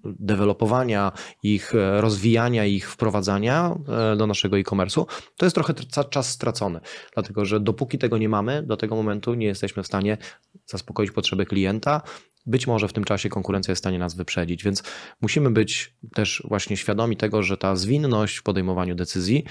dewelopowania, 0.04 1.12
ich 1.44 1.74
rozwijania, 2.00 2.66
ich 2.66 2.92
wprowadzania 2.92 3.76
e, 4.14 4.16
do 4.16 4.28
naszego 4.28 4.58
e-commerce'u, 4.58 5.06
to 5.38 5.46
jest 5.46 5.56
trochę 5.56 5.74
czas 6.10 6.30
stracony, 6.30 6.80
dlatego 7.14 7.46
że 7.46 7.60
dopóki 7.60 7.98
tego 7.98 8.18
nie 8.18 8.30
mamy, 8.30 8.64
do 8.64 8.78
tego 8.78 8.96
momentu 8.96 9.34
nie 9.34 9.48
jesteśmy 9.48 9.84
w 9.84 9.88
stanie 9.88 10.18
zaspokoić 10.66 11.12
potrzeby 11.12 11.46
klienta, 11.46 12.02
być 12.48 12.68
może 12.68 12.88
w 12.88 12.94
tym 12.94 13.04
czasie 13.04 13.30
konkurencja 13.30 13.72
jest 13.72 13.80
w 13.80 13.84
stanie 13.84 14.00
nas 14.00 14.16
wyprzedzić, 14.16 14.64
więc 14.64 14.84
musimy 15.22 15.52
być 15.52 15.96
też 16.14 16.44
właśnie 16.46 16.78
świadomi 16.78 17.18
tego, 17.18 17.44
że 17.44 17.58
ta 17.58 17.76
zwinność 17.76 18.38
w 18.38 18.44
podejmowaniu 18.44 18.96
decyzji 18.96 19.44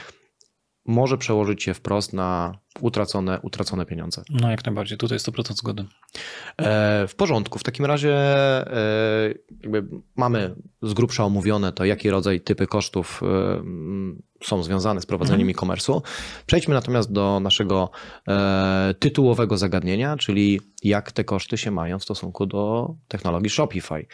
może 0.87 1.19
przełożyć 1.19 1.63
się 1.63 1.75
wprost 1.75 2.13
na 2.13 2.59
utracone, 2.81 3.41
utracone 3.43 3.87
pieniądze. 3.87 4.23
No 4.31 4.51
jak 4.51 4.67
najbardziej, 4.67 4.99
tutaj 4.99 5.19
100% 5.19 5.53
zgody. 5.53 5.85
E, 6.59 7.07
w 7.09 7.15
porządku, 7.15 7.59
w 7.59 7.63
takim 7.63 7.85
razie 7.85 8.15
e, 8.15 9.35
mamy 10.17 10.55
z 10.83 10.95
grubsza 10.95 11.25
omówione 11.25 11.73
to, 11.73 11.85
jaki 11.85 12.11
rodzaj 12.11 12.41
typy 12.41 12.67
kosztów 12.67 13.21
e, 13.23 13.63
są 14.45 14.63
związane 14.63 15.01
z 15.01 15.07
prowadzeniem 15.07 15.49
mm. 15.49 15.55
e-commerce'u. 15.59 16.01
Przejdźmy 16.47 16.75
natomiast 16.75 17.13
do 17.13 17.41
naszego 17.41 17.91
e, 18.29 18.95
tytułowego 18.99 19.59
zagadnienia, 19.59 20.17
czyli 20.17 20.61
jak 20.83 21.13
te 21.13 21.25
koszty 21.25 21.59
się 21.59 21.71
mają 21.71 21.99
w 21.99 22.05
stosunku 22.05 22.47
do 22.47 22.95
technologii 23.09 23.51
Shopify. 23.51 24.07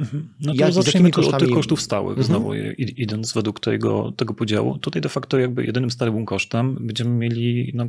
Mhm. 0.00 0.34
No 0.40 0.54
to 0.54 0.60
Jak, 0.60 0.74
kosztami... 1.10 1.34
od 1.34 1.38
tych 1.38 1.50
kosztów 1.50 1.82
stałych, 1.82 2.18
mhm. 2.18 2.26
znowu 2.26 2.54
idąc 2.78 3.32
według 3.32 3.60
tego, 3.60 4.12
tego 4.12 4.34
podziału. 4.34 4.78
Tutaj 4.78 5.02
de 5.02 5.08
facto 5.08 5.38
jakby 5.38 5.64
jedynym 5.64 5.90
stałym 5.90 6.26
kosztem 6.26 6.76
będziemy 6.80 7.10
mieli 7.10 7.72
no, 7.74 7.88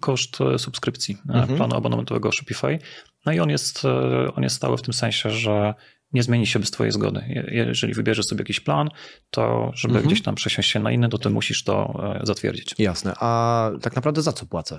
koszt 0.00 0.40
e, 0.40 0.58
subskrypcji 0.58 1.16
e, 1.28 1.32
mhm. 1.32 1.56
planu 1.56 1.76
abonamentowego 1.76 2.32
Shopify. 2.32 2.78
No 3.26 3.32
i 3.32 3.40
on 3.40 3.50
jest, 3.50 3.84
e, 3.84 4.34
on 4.34 4.42
jest 4.42 4.56
stały 4.56 4.76
w 4.76 4.82
tym 4.82 4.94
sensie, 4.94 5.30
że 5.30 5.74
nie 6.12 6.22
zmieni 6.22 6.46
się 6.46 6.58
bez 6.58 6.70
twojej 6.70 6.92
zgody. 6.92 7.44
Jeżeli 7.48 7.94
wybierzesz 7.94 8.26
sobie 8.26 8.40
jakiś 8.40 8.60
plan, 8.60 8.88
to 9.30 9.72
żeby 9.74 9.94
mhm. 9.94 10.06
gdzieś 10.06 10.22
tam 10.22 10.34
przesiąść 10.34 10.70
się 10.70 10.80
na 10.80 10.92
inny, 10.92 11.08
to 11.08 11.18
ty 11.18 11.30
musisz 11.30 11.64
to 11.64 12.02
zatwierdzić. 12.22 12.74
Jasne. 12.78 13.14
A 13.20 13.70
tak 13.82 13.96
naprawdę 13.96 14.22
za 14.22 14.32
co 14.32 14.46
płacę? 14.46 14.76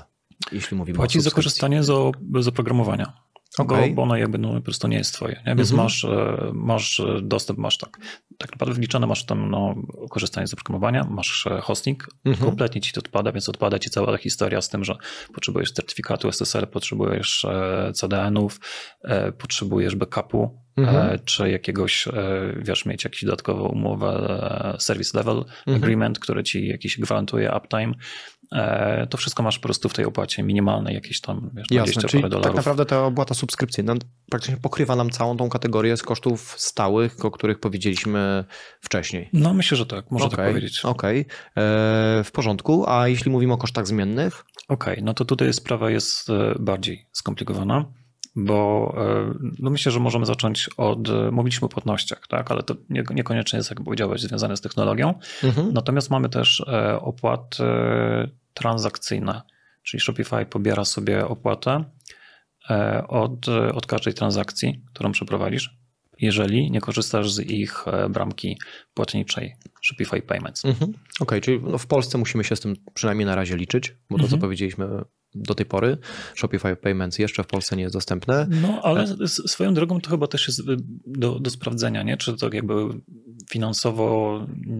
Jeśli 0.51 0.77
mówimy 0.77 0.97
Płacisz 0.97 1.21
za 1.21 1.31
korzystanie 1.31 1.83
z, 1.83 2.15
z 2.39 2.47
oprogramowania. 2.47 3.13
Okay. 3.57 3.89
Bo, 3.89 3.95
bo 3.95 4.01
ono 4.01 4.15
jakby 4.15 4.37
no, 4.37 4.53
po 4.53 4.61
prostu 4.61 4.87
nie 4.87 4.97
jest 4.97 5.13
twoje. 5.13 5.43
Nie? 5.47 5.55
Więc 5.55 5.71
mm 5.71 5.79
-hmm. 5.79 5.83
masz, 5.83 6.05
e, 6.05 6.51
masz 6.53 7.01
dostęp, 7.21 7.59
masz 7.59 7.77
tak, 7.77 7.97
tak 8.37 8.51
naprawdę 8.51 8.75
wliczone 8.75 9.07
masz 9.07 9.25
tam 9.25 9.49
no, 9.51 9.75
korzystanie 10.09 10.47
z 10.47 10.53
oprogramowania, 10.53 11.03
masz 11.03 11.47
e, 11.47 11.61
hosting, 11.61 12.07
mm 12.25 12.37
-hmm. 12.37 12.45
kompletnie 12.45 12.81
ci 12.81 12.93
to 12.93 12.99
odpada, 12.99 13.31
więc 13.31 13.49
odpada 13.49 13.79
ci 13.79 13.89
cała 13.89 14.11
ta 14.11 14.17
historia 14.17 14.61
z 14.61 14.69
tym, 14.69 14.83
że 14.83 14.95
potrzebujesz 15.33 15.71
certyfikatu 15.71 16.27
SSL, 16.27 16.67
potrzebujesz 16.67 17.45
e, 17.45 17.91
CDN-ów, 17.93 18.59
potrzebujesz 19.37 19.95
backupu, 19.95 20.61
Mhm. 20.77 21.19
czy 21.25 21.49
jakiegoś, 21.49 22.07
wiesz, 22.57 22.85
mieć 22.85 23.03
jakąś 23.03 23.25
dodatkową 23.25 23.67
umowę 23.67 24.75
service 24.79 25.17
level 25.17 25.37
mhm. 25.37 25.77
agreement, 25.77 26.19
który 26.19 26.43
ci 26.43 26.67
jakiś 26.67 26.99
gwarantuje 26.99 27.51
uptime. 27.57 27.93
E, 28.51 29.07
to 29.09 29.17
wszystko 29.17 29.43
masz 29.43 29.59
po 29.59 29.63
prostu 29.63 29.89
w 29.89 29.93
tej 29.93 30.05
opłacie 30.05 30.43
minimalnej, 30.43 30.95
jakieś 30.95 31.21
tam 31.21 31.49
wiesz, 31.53 31.67
Jasne, 31.71 32.03
czyli 32.03 32.23
dolarów. 32.23 32.43
tak 32.43 32.55
naprawdę 32.55 32.85
ta 32.85 33.05
opłata 33.05 33.33
subskrypcyjna 33.33 33.95
praktycznie 34.29 34.57
pokrywa 34.57 34.95
nam 34.95 35.09
całą 35.09 35.37
tą 35.37 35.49
kategorię 35.49 35.97
z 35.97 36.03
kosztów 36.03 36.55
stałych, 36.57 37.25
o 37.25 37.31
których 37.31 37.59
powiedzieliśmy 37.59 38.45
wcześniej. 38.81 39.29
No 39.33 39.53
myślę, 39.53 39.77
że 39.77 39.85
tak, 39.85 40.11
można 40.11 40.27
okay, 40.27 40.37
tak 40.37 40.47
powiedzieć. 40.47 40.85
Okej, 40.85 41.21
okay. 41.21 41.63
E, 41.63 42.23
w 42.23 42.29
porządku, 42.33 42.89
a 42.89 43.07
jeśli 43.07 43.31
mówimy 43.31 43.53
o 43.53 43.57
kosztach 43.57 43.87
zmiennych? 43.87 44.45
Okej, 44.67 44.93
okay, 44.93 45.05
no 45.05 45.13
to 45.13 45.25
tutaj 45.25 45.53
sprawa 45.53 45.89
jest 45.89 46.29
e, 46.29 46.55
bardziej 46.59 47.07
skomplikowana 47.11 47.85
bo 48.35 48.95
no 49.59 49.69
myślę, 49.69 49.91
że 49.91 49.99
możemy 49.99 50.25
zacząć 50.25 50.69
od, 50.77 51.31
mówiliśmy 51.31 51.65
o 51.65 51.69
płatnościach, 51.69 52.27
tak, 52.27 52.51
ale 52.51 52.63
to 52.63 52.75
niekoniecznie 52.89 53.57
jest, 53.57 53.69
jak 53.69 53.83
powiedziałeś, 53.83 54.21
związane 54.21 54.57
z 54.57 54.61
technologią. 54.61 55.13
Mhm. 55.43 55.73
Natomiast 55.73 56.09
mamy 56.09 56.29
też 56.29 56.65
opłaty 57.01 57.63
transakcyjne, 58.53 59.41
czyli 59.83 60.01
Shopify 60.01 60.45
pobiera 60.45 60.85
sobie 60.85 61.27
opłatę 61.27 61.83
e, 62.69 63.07
od, 63.07 63.47
od 63.49 63.87
każdej 63.87 64.13
transakcji, 64.13 64.83
którą 64.93 65.11
przeprowadzisz, 65.11 65.77
jeżeli 66.19 66.71
nie 66.71 66.81
korzystasz 66.81 67.31
z 67.31 67.39
ich 67.39 67.87
e, 67.87 68.09
bramki 68.09 68.57
płatniczej 68.93 69.55
Shopify 69.81 70.21
Payments. 70.21 70.65
Mhm. 70.65 70.89
Okej, 70.91 70.99
okay, 71.19 71.41
czyli 71.41 71.59
no 71.63 71.77
w 71.77 71.87
Polsce 71.87 72.17
musimy 72.17 72.43
się 72.43 72.55
z 72.55 72.59
tym 72.59 72.75
przynajmniej 72.93 73.25
na 73.25 73.35
razie 73.35 73.57
liczyć, 73.57 73.95
bo 74.09 74.17
to, 74.17 74.23
co 74.23 74.25
mhm. 74.25 74.41
powiedzieliśmy 74.41 74.87
do 75.35 75.55
tej 75.55 75.65
pory, 75.65 75.97
Shopify 76.35 76.75
Payments 76.75 77.19
jeszcze 77.19 77.43
w 77.43 77.47
Polsce 77.47 77.75
nie 77.75 77.83
jest 77.83 77.95
dostępne. 77.95 78.47
No, 78.61 78.81
ale 78.83 79.03
e- 79.03 79.27
swoją 79.27 79.73
drogą 79.73 80.01
to 80.01 80.09
chyba 80.09 80.27
też 80.27 80.47
jest 80.47 80.61
do, 81.05 81.39
do 81.39 81.49
sprawdzenia, 81.49 82.03
nie? 82.03 82.17
Czy 82.17 82.37
to 82.37 82.49
jakby 82.53 82.73
finansowo 83.49 84.39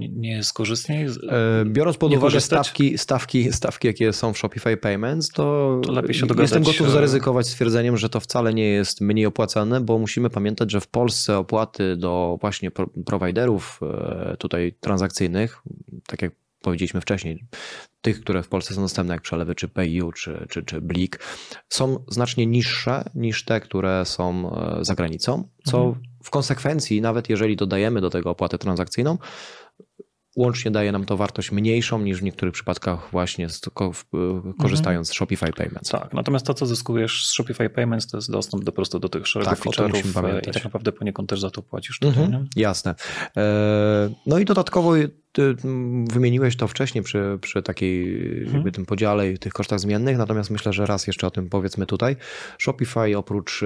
nie 0.10 0.32
jest 0.32 0.54
korzystniej? 0.54 1.06
E, 1.06 1.66
biorąc 1.66 1.98
pod 1.98 2.14
uwagę 2.14 2.42
stawki, 2.42 2.98
stawki, 2.98 3.54
stawki, 3.54 3.88
jakie 3.88 4.14
są 4.14 4.34
w 4.34 4.38
Shopify 4.38 4.78
Payments, 4.78 5.30
to, 5.30 5.82
to 5.86 6.42
jestem 6.42 6.64
gotów 6.64 6.92
zaryzykować 6.92 7.48
stwierdzeniem, 7.48 7.98
że 7.98 8.10
to 8.10 8.20
wcale 8.20 8.54
nie 8.54 8.70
jest 8.70 9.02
mniej 9.02 9.26
opłacane, 9.26 9.82
bo 9.82 9.98
musimy 9.98 10.30
pamiętać, 10.30 10.72
że 10.72 10.82
w 10.82 10.88
Polsce 10.88 11.38
opłaty 11.38 11.98
do 11.98 12.38
właśnie 12.42 12.72
prowajderów 13.06 13.80
e, 13.84 14.38
tutaj 14.38 14.74
transakcyjnych, 14.80 15.62
tak 16.08 16.22
jak 16.22 16.41
powiedzieliśmy 16.62 17.02
wcześniej, 17.02 17.46
tych, 18.02 18.22
które 18.22 18.44
w 18.44 18.48
Polsce 18.48 18.74
są 18.74 18.82
dostępne, 18.82 19.14
jak 19.14 19.22
przelewy 19.22 19.56
czy 19.56 19.68
PayU, 19.68 20.12
czy, 20.12 20.48
czy, 20.50 20.64
czy 20.64 20.82
Blik, 20.82 21.20
są 21.70 22.06
znacznie 22.08 22.46
niższe 22.46 23.04
niż 23.16 23.46
te, 23.46 23.62
które 23.62 24.06
są 24.06 24.56
za 24.82 24.96
granicą, 24.96 25.50
co 25.66 25.78
mhm 25.78 26.12
w 26.24 26.30
konsekwencji, 26.30 27.02
nawet 27.02 27.30
jeżeli 27.30 27.56
dodajemy 27.56 28.02
do 28.02 28.10
tego 28.10 28.30
opłatę 28.30 28.58
transakcyjną, 28.58 29.18
łącznie 30.36 30.72
daje 30.72 30.92
nam 30.92 31.06
to 31.06 31.18
wartość 31.18 31.52
mniejszą 31.52 32.02
niż 32.02 32.20
w 32.20 32.24
niektórych 32.24 32.54
przypadkach 32.54 33.12
właśnie 33.12 33.50
z, 33.50 33.62
korzystając 34.60 35.10
z 35.10 35.14
Shopify 35.14 35.54
Payments. 35.54 35.90
Tak, 35.90 36.14
natomiast 36.14 36.46
to, 36.46 36.54
co 36.54 36.66
zyskujesz 36.66 37.28
z 37.28 37.32
Shopify 37.32 37.70
Payments, 37.70 38.08
to 38.08 38.18
jest 38.18 38.32
dostęp 38.32 38.64
do, 38.64 38.72
po 38.72 38.76
prostu 38.76 39.00
do 39.00 39.10
tych 39.10 39.28
szeregu 39.28 39.50
tak, 39.50 39.60
feature'ów 39.60 40.50
i 40.50 40.52
tak 40.52 40.64
naprawdę 40.64 40.92
poniekąd 40.92 41.30
też 41.30 41.40
za 41.40 41.52
to 41.52 41.62
płacisz. 41.62 42.00
Tutaj, 42.00 42.24
mhm, 42.24 42.48
jasne. 42.56 42.96
E, 43.38 44.10
no 44.26 44.40
i 44.40 44.46
dodatkowo 44.46 44.96
ty 45.32 45.56
wymieniłeś 46.12 46.58
to 46.58 46.68
wcześniej 46.68 47.04
przy, 47.04 47.38
przy 47.42 47.64
takiej 47.64 48.24
mhm. 48.38 48.54
jakby 48.54 48.72
tym 48.72 48.86
podziale 48.86 49.32
i 49.32 49.38
tych 49.38 49.54
kosztach 49.54 49.80
zmiennych, 49.80 50.18
natomiast 50.18 50.50
myślę, 50.50 50.74
że 50.74 50.86
raz 50.86 51.08
jeszcze 51.08 51.28
o 51.28 51.32
tym 51.32 51.50
powiedzmy 51.50 51.86
tutaj. 51.86 52.16
Shopify 52.58 53.18
oprócz 53.18 53.64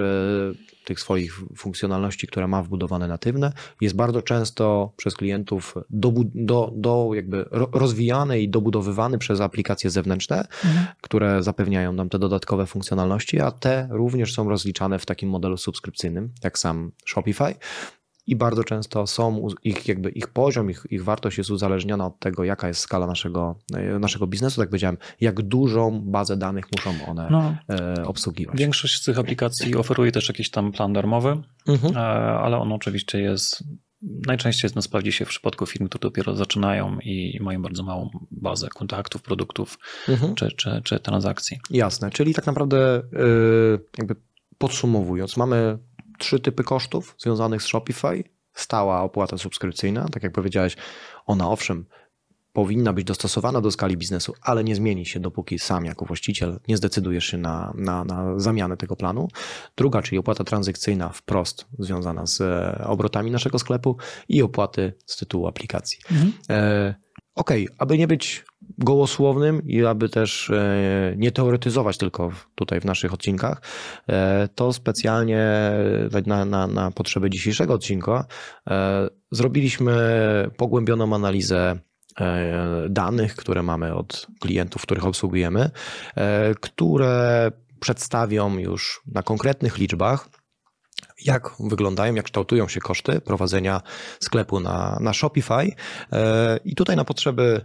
tych 0.86 1.00
swoich 1.00 1.40
funkcjonalności, 1.58 2.28
które 2.28 2.48
ma 2.48 2.64
wbudowane 2.64 3.08
natywne, 3.08 3.52
jest 3.82 3.96
bardzo 3.96 4.22
często 4.22 4.94
przez 4.98 5.16
klientów 5.16 5.76
do, 5.90 6.14
do, 6.36 6.72
do 6.76 7.10
jakby 7.14 7.46
rozwijany 7.52 8.42
i 8.42 8.50
dobudowywany 8.50 9.18
przez 9.18 9.42
aplikacje 9.42 9.90
zewnętrzne, 9.90 10.48
mhm. 10.66 10.86
które 11.02 11.44
zapewniają 11.44 11.94
nam 11.94 12.10
te 12.10 12.20
dodatkowe 12.20 12.66
funkcjonalności, 12.66 13.40
a 13.40 13.52
te 13.52 13.88
również 13.92 14.34
są 14.34 14.50
rozliczane 14.50 15.00
w 15.00 15.06
takim 15.06 15.30
modelu 15.30 15.58
subskrypcyjnym, 15.58 16.32
jak 16.44 16.60
sam 16.60 16.92
Shopify 17.06 17.56
i 18.28 18.36
bardzo 18.36 18.64
często 18.64 19.08
są 19.08 19.48
ich, 19.64 19.88
jakby 19.88 20.10
ich 20.10 20.28
poziom, 20.28 20.70
ich, 20.70 20.86
ich 20.90 21.04
wartość 21.04 21.38
jest 21.38 21.50
uzależniona 21.50 22.06
od 22.06 22.20
tego, 22.20 22.44
jaka 22.44 22.68
jest 22.68 22.80
skala 22.80 23.08
naszego, 23.08 23.56
e, 23.74 24.00
naszego 24.00 24.28
biznesu, 24.28 24.62
tak 24.62 24.70
powiedziałem, 24.70 24.98
jak 25.22 25.42
dużą 25.42 26.02
bazę 26.02 26.38
danych 26.38 26.66
muszą 26.72 27.06
one 27.08 27.28
no, 27.32 27.56
e, 27.70 28.06
obsługiwać. 28.06 28.58
Większość 28.58 29.02
z 29.02 29.04
tych 29.04 29.20
aplikacji 29.20 29.76
oferuje 29.76 30.12
też 30.12 30.28
jakiś 30.28 30.50
tam 30.50 30.72
plan 30.72 30.94
darmowy, 30.94 31.42
mhm. 31.68 31.98
E, 31.98 32.00
ale 32.40 32.58
on 32.58 32.72
oczywiście 32.72 33.22
jest 33.22 33.64
najczęściej 34.28 34.72
no, 34.76 34.82
sprawdzi 34.82 35.12
się 35.12 35.26
w 35.26 35.30
przypadku 35.30 35.66
firm, 35.66 35.88
które 35.88 36.02
dopiero 36.02 36.36
zaczynają 36.36 37.00
i 37.00 37.40
mają 37.42 37.62
bardzo 37.62 37.84
małą 37.84 38.10
bazę 38.32 38.70
kontaktów, 38.70 39.22
produktów 39.22 39.78
mhm. 40.10 40.36
czy, 40.36 40.52
czy, 40.52 40.82
czy 40.84 41.00
transakcji. 41.00 41.58
Jasne, 41.70 42.10
czyli 42.10 42.34
tak 42.34 42.48
naprawdę 42.48 43.02
jakby 43.98 44.16
podsumowując, 44.58 45.38
mamy 45.38 45.78
trzy 46.18 46.40
typy 46.40 46.64
kosztów 46.64 47.16
związanych 47.18 47.64
z 47.64 47.66
Shopify. 47.66 48.24
Stała 48.54 49.02
opłata 49.02 49.38
subskrypcyjna, 49.38 50.10
tak 50.10 50.24
jak 50.24 50.32
powiedziałeś, 50.32 50.78
ona 51.26 51.50
owszem 51.50 51.86
powinna 52.56 52.94
być 52.94 53.06
dostosowana 53.06 53.62
do 53.62 53.72
skali 53.72 53.98
biznesu, 53.98 54.34
ale 54.42 54.64
nie 54.64 54.76
zmieni 54.76 55.06
się, 55.06 55.20
dopóki 55.20 55.60
sam 55.60 55.86
jako 55.86 56.06
właściciel 56.06 56.60
nie 56.68 56.78
zdecydujesz 56.78 57.26
się 57.26 57.38
na, 57.38 57.74
na, 57.78 58.04
na 58.04 58.40
zamianę 58.40 58.78
tego 58.78 58.96
planu. 58.96 59.28
Druga, 59.78 60.02
czyli 60.02 60.18
opłata 60.18 60.44
transakcyjna 60.44 61.10
wprost 61.10 61.66
związana 61.80 62.26
z 62.26 62.42
e, 62.42 62.86
obrotami 62.88 63.32
naszego 63.32 63.60
sklepu 63.60 63.98
i 64.30 64.42
opłaty 64.42 64.94
z 65.06 65.18
tytułu 65.18 65.48
aplikacji. 65.48 66.00
Mhm. 66.12 66.34
E, 66.50 66.96
Okej, 67.36 67.66
okay, 67.66 67.76
aby 67.80 67.98
nie 67.98 68.08
być 68.08 68.46
gołosłownym 68.78 69.62
i 69.68 69.86
aby 69.86 70.10
też 70.10 70.50
e, 70.50 71.14
nie 71.18 71.32
teoretyzować 71.32 71.98
tylko 71.98 72.32
tutaj 72.56 72.82
w 72.82 72.86
naszych 72.86 73.14
odcinkach, 73.14 73.62
e, 74.08 74.50
to 74.56 74.74
specjalnie 74.74 75.72
na, 76.26 76.46
na, 76.46 76.68
na 76.68 76.92
potrzeby 76.92 77.30
dzisiejszego 77.30 77.74
odcinka 77.74 78.26
e, 78.68 79.10
zrobiliśmy 79.32 79.96
pogłębioną 80.58 81.16
analizę 81.16 81.80
danych, 82.90 83.36
które 83.36 83.64
mamy 83.64 83.96
od 83.96 84.28
klientów, 84.40 84.82
których 84.82 85.06
obsługujemy, 85.06 85.70
które 86.62 87.52
przedstawią 87.80 88.58
już 88.58 89.02
na 89.08 89.24
konkretnych 89.24 89.78
liczbach 89.78 90.30
jak 91.26 91.50
wyglądają, 91.60 92.16
jak 92.16 92.26
kształtują 92.26 92.68
się 92.68 92.80
koszty 92.80 93.22
prowadzenia 93.22 93.82
sklepu 94.20 94.60
na, 94.60 94.98
na 95.02 95.14
Shopify. 95.14 95.72
E, 96.12 96.60
I 96.66 96.76
tutaj 96.76 96.96
na 96.96 97.06
potrzeby, 97.06 97.62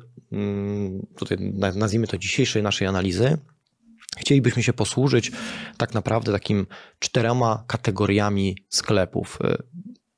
tutaj 1.17 1.37
nazwijmy 1.75 2.07
to 2.07 2.19
dzisiejszej 2.19 2.63
naszej 2.63 2.89
analizy, 2.89 3.39
chcielibyśmy 4.19 4.63
się 4.63 4.73
posłużyć 4.73 5.33
tak 5.77 5.95
naprawdę 5.95 6.33
takim 6.33 6.67
czterema 6.99 7.65
kategoriami 7.67 8.57
sklepów. 8.69 9.39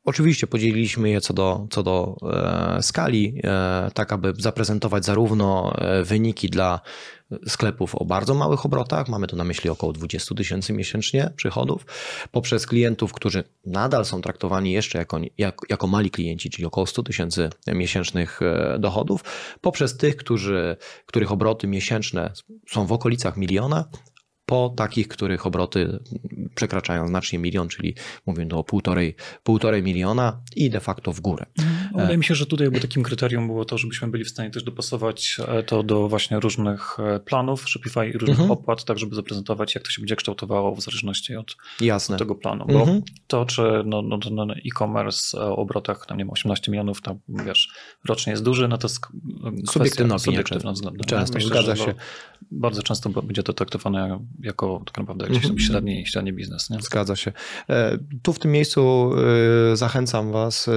Oczywiście 0.04 0.46
podzieliliśmy 0.46 1.10
je 1.10 1.20
co 1.20 1.34
do, 1.34 1.66
co 1.70 1.82
do 1.82 2.16
e, 2.32 2.82
skali, 2.82 3.40
e, 3.44 3.90
tak 3.94 4.12
aby 4.12 4.32
zaprezentować 4.38 5.04
zarówno 5.04 5.74
e, 5.78 6.04
wyniki 6.04 6.48
dla 6.48 6.80
sklepów 7.48 7.94
o 7.94 8.04
bardzo 8.04 8.34
małych 8.34 8.66
obrotach, 8.66 9.08
mamy 9.08 9.26
tu 9.26 9.36
na 9.36 9.44
myśli 9.44 9.70
około 9.70 9.92
20 9.92 10.34
tysięcy 10.34 10.72
miesięcznie 10.72 11.30
przychodów, 11.36 11.86
poprzez 12.30 12.66
klientów, 12.66 13.12
którzy 13.12 13.44
nadal 13.66 14.04
są 14.04 14.22
traktowani 14.22 14.72
jeszcze 14.72 14.98
jako, 14.98 15.20
jako, 15.38 15.66
jako 15.68 15.86
mali 15.86 16.10
klienci, 16.10 16.50
czyli 16.50 16.66
około 16.66 16.86
100 16.86 17.02
tysięcy 17.02 17.50
miesięcznych 17.66 18.40
dochodów, 18.78 19.24
poprzez 19.60 19.96
tych, 19.96 20.16
którzy, 20.16 20.76
których 21.06 21.32
obroty 21.32 21.66
miesięczne 21.66 22.32
są 22.68 22.86
w 22.86 22.92
okolicach 22.92 23.36
miliona, 23.36 23.84
po 24.52 24.74
takich, 24.76 25.08
których 25.08 25.46
obroty 25.46 25.98
przekraczają 26.54 27.08
znacznie 27.08 27.38
milion, 27.38 27.68
czyli 27.68 27.94
mówię 28.26 28.46
tu 28.46 28.58
o 28.58 28.64
półtorej, 28.64 29.16
półtorej 29.42 29.82
miliona 29.82 30.40
i 30.56 30.70
de 30.70 30.80
facto 30.80 31.12
w 31.12 31.20
górę. 31.20 31.46
Mhm. 31.58 31.81
Wydaje 31.94 32.18
mi 32.18 32.24
się, 32.24 32.34
że 32.34 32.46
tutaj 32.46 32.80
takim 32.80 33.02
kryterium 33.02 33.46
było 33.46 33.64
to, 33.64 33.78
żebyśmy 33.78 34.08
byli 34.08 34.24
w 34.24 34.28
stanie 34.28 34.50
też 34.50 34.62
dopasować 34.62 35.36
e, 35.48 35.62
to 35.62 35.82
do 35.82 36.08
właśnie 36.08 36.40
różnych 36.40 37.00
e, 37.00 37.20
planów 37.20 37.68
Shopify 37.68 38.08
i 38.08 38.12
różnych 38.12 38.40
mhm. 38.40 38.50
opłat, 38.50 38.84
tak 38.84 38.98
żeby 38.98 39.14
zaprezentować, 39.14 39.74
jak 39.74 39.84
to 39.84 39.90
się 39.90 40.02
będzie 40.02 40.16
kształtowało 40.16 40.74
w 40.74 40.80
zależności 40.80 41.36
od, 41.36 41.56
od 41.94 42.18
tego 42.18 42.34
planu. 42.34 42.64
Bo 42.66 42.80
mhm. 42.80 43.02
to, 43.26 43.46
czy 43.46 43.62
no, 43.84 44.02
no, 44.02 44.18
no, 44.30 44.46
no 44.46 44.54
e-commerce 44.54 45.40
o 45.40 45.56
obrotach 45.56 46.06
tam 46.06 46.18
nie 46.18 46.24
ma 46.24 46.32
18 46.32 46.72
milionów, 46.72 47.00
tam 47.00 47.18
wiesz, 47.28 47.68
rocznie 48.04 48.30
jest 48.30 48.42
duży, 48.42 48.68
no 48.68 48.78
to 48.78 48.88
jest 48.88 49.00
subiektywna, 49.70 50.18
subiektywna 50.18 50.72
względna. 50.72 51.04
Często, 51.04 51.34
Myślę, 51.34 51.50
zgadza 51.50 51.76
się. 51.76 51.94
Bardzo 52.50 52.82
często 52.82 53.10
będzie 53.10 53.42
to 53.42 53.52
traktowane 53.52 54.18
jako 54.40 54.82
tak 54.86 54.98
naprawdę 54.98 55.26
gdzieś 55.26 55.46
tam 55.46 55.58
średni, 55.58 56.06
średni 56.06 56.32
biznes. 56.32 56.70
Nie? 56.70 56.78
Zgadza 56.80 57.16
się. 57.16 57.32
Tu 58.22 58.32
w 58.32 58.38
tym 58.38 58.52
miejscu 58.52 59.10
zachęcam 59.74 60.32
Was, 60.32 60.70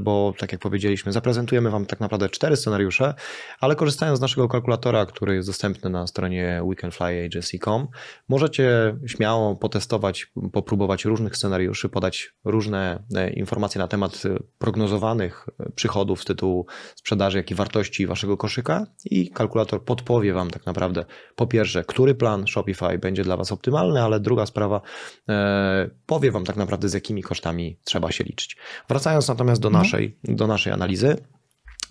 bo 0.00 0.34
tak 0.38 0.45
jak 0.52 0.60
powiedzieliśmy, 0.60 1.12
zaprezentujemy 1.12 1.70
Wam 1.70 1.86
tak 1.86 2.00
naprawdę 2.00 2.28
cztery 2.28 2.56
scenariusze, 2.56 3.14
ale 3.60 3.76
korzystając 3.76 4.18
z 4.18 4.22
naszego 4.22 4.48
kalkulatora, 4.48 5.06
który 5.06 5.34
jest 5.34 5.48
dostępny 5.48 5.90
na 5.90 6.06
stronie 6.06 6.60
weekendflyagency.com, 6.62 7.88
możecie 8.28 8.96
śmiało 9.06 9.56
potestować, 9.56 10.32
popróbować 10.52 11.04
różnych 11.04 11.36
scenariuszy, 11.36 11.88
podać 11.88 12.34
różne 12.44 13.02
informacje 13.34 13.78
na 13.78 13.88
temat 13.88 14.22
prognozowanych 14.58 15.46
przychodów 15.74 16.22
z 16.22 16.24
tytułu 16.24 16.66
sprzedaży, 16.94 17.38
jak 17.38 17.50
i 17.50 17.54
wartości 17.54 18.06
Waszego 18.06 18.36
koszyka 18.36 18.86
i 19.04 19.30
kalkulator 19.30 19.84
podpowie 19.84 20.32
Wam 20.32 20.50
tak 20.50 20.66
naprawdę 20.66 21.04
po 21.36 21.46
pierwsze, 21.46 21.84
który 21.84 22.14
plan 22.14 22.46
Shopify 22.46 22.98
będzie 22.98 23.24
dla 23.24 23.36
Was 23.36 23.52
optymalny, 23.52 24.02
ale 24.02 24.20
druga 24.20 24.46
sprawa 24.46 24.80
e, 25.28 25.90
powie 26.06 26.30
Wam 26.30 26.44
tak 26.44 26.56
naprawdę 26.56 26.88
z 26.88 26.94
jakimi 26.94 27.22
kosztami 27.22 27.78
trzeba 27.84 28.12
się 28.12 28.24
liczyć. 28.24 28.56
Wracając 28.88 29.28
natomiast 29.28 29.62
do, 29.62 29.68
mhm. 29.68 29.84
naszej, 29.84 30.18
do 30.28 30.46
naszej 30.46 30.72
analizy, 30.72 31.16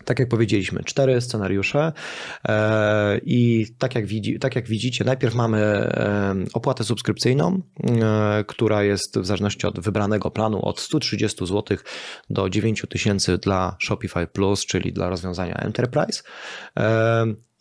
tak 0.05 0.19
jak 0.19 0.29
powiedzieliśmy, 0.29 0.83
cztery 0.83 1.21
scenariusze 1.21 1.93
e, 2.47 3.19
i 3.23 3.67
tak 3.77 3.95
jak, 3.95 4.05
widzi, 4.05 4.39
tak 4.39 4.55
jak 4.55 4.67
widzicie, 4.67 5.05
najpierw 5.05 5.35
mamy 5.35 5.57
e, 5.57 6.35
opłatę 6.53 6.83
subskrypcyjną, 6.83 7.61
która 8.47 8.83
jest 8.83 9.19
w 9.19 9.25
zależności 9.25 9.67
od 9.67 9.79
wybranego 9.79 10.31
planu 10.31 10.65
od 10.65 10.79
130 10.79 11.45
zł 11.45 11.77
do 12.29 12.49
9000 12.49 13.37
dla 13.37 13.77
Shopify 13.83 14.27
Plus, 14.27 14.65
czyli 14.65 14.93
dla 14.93 15.09
rozwiązania 15.09 15.55
Enterprise. 15.55 16.23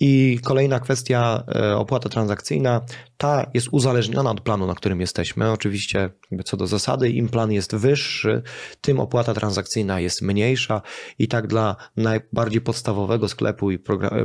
I 0.06 0.38
kolejna 0.44 0.80
kwestia, 0.80 1.44
e, 1.54 1.76
opłata 1.76 2.08
transakcyjna, 2.08 2.80
ta 3.16 3.50
jest 3.54 3.68
uzależniona 3.70 4.30
od 4.30 4.40
planu, 4.40 4.66
na 4.66 4.74
którym 4.74 5.00
jesteśmy. 5.00 5.52
Oczywiście, 5.52 6.10
co 6.44 6.56
do 6.56 6.66
zasady, 6.66 7.10
im 7.10 7.28
plan 7.28 7.52
jest 7.52 7.74
wyższy, 7.76 8.42
tym 8.80 9.00
opłata 9.00 9.34
transakcyjna 9.34 10.00
jest 10.00 10.22
mniejsza. 10.22 10.82
I 11.18 11.28
tak 11.28 11.46
dla 11.46 11.76
najbardziej 11.96 12.60
podstawowego 12.60 13.28
sklepu 13.28 13.70
i 13.70 13.78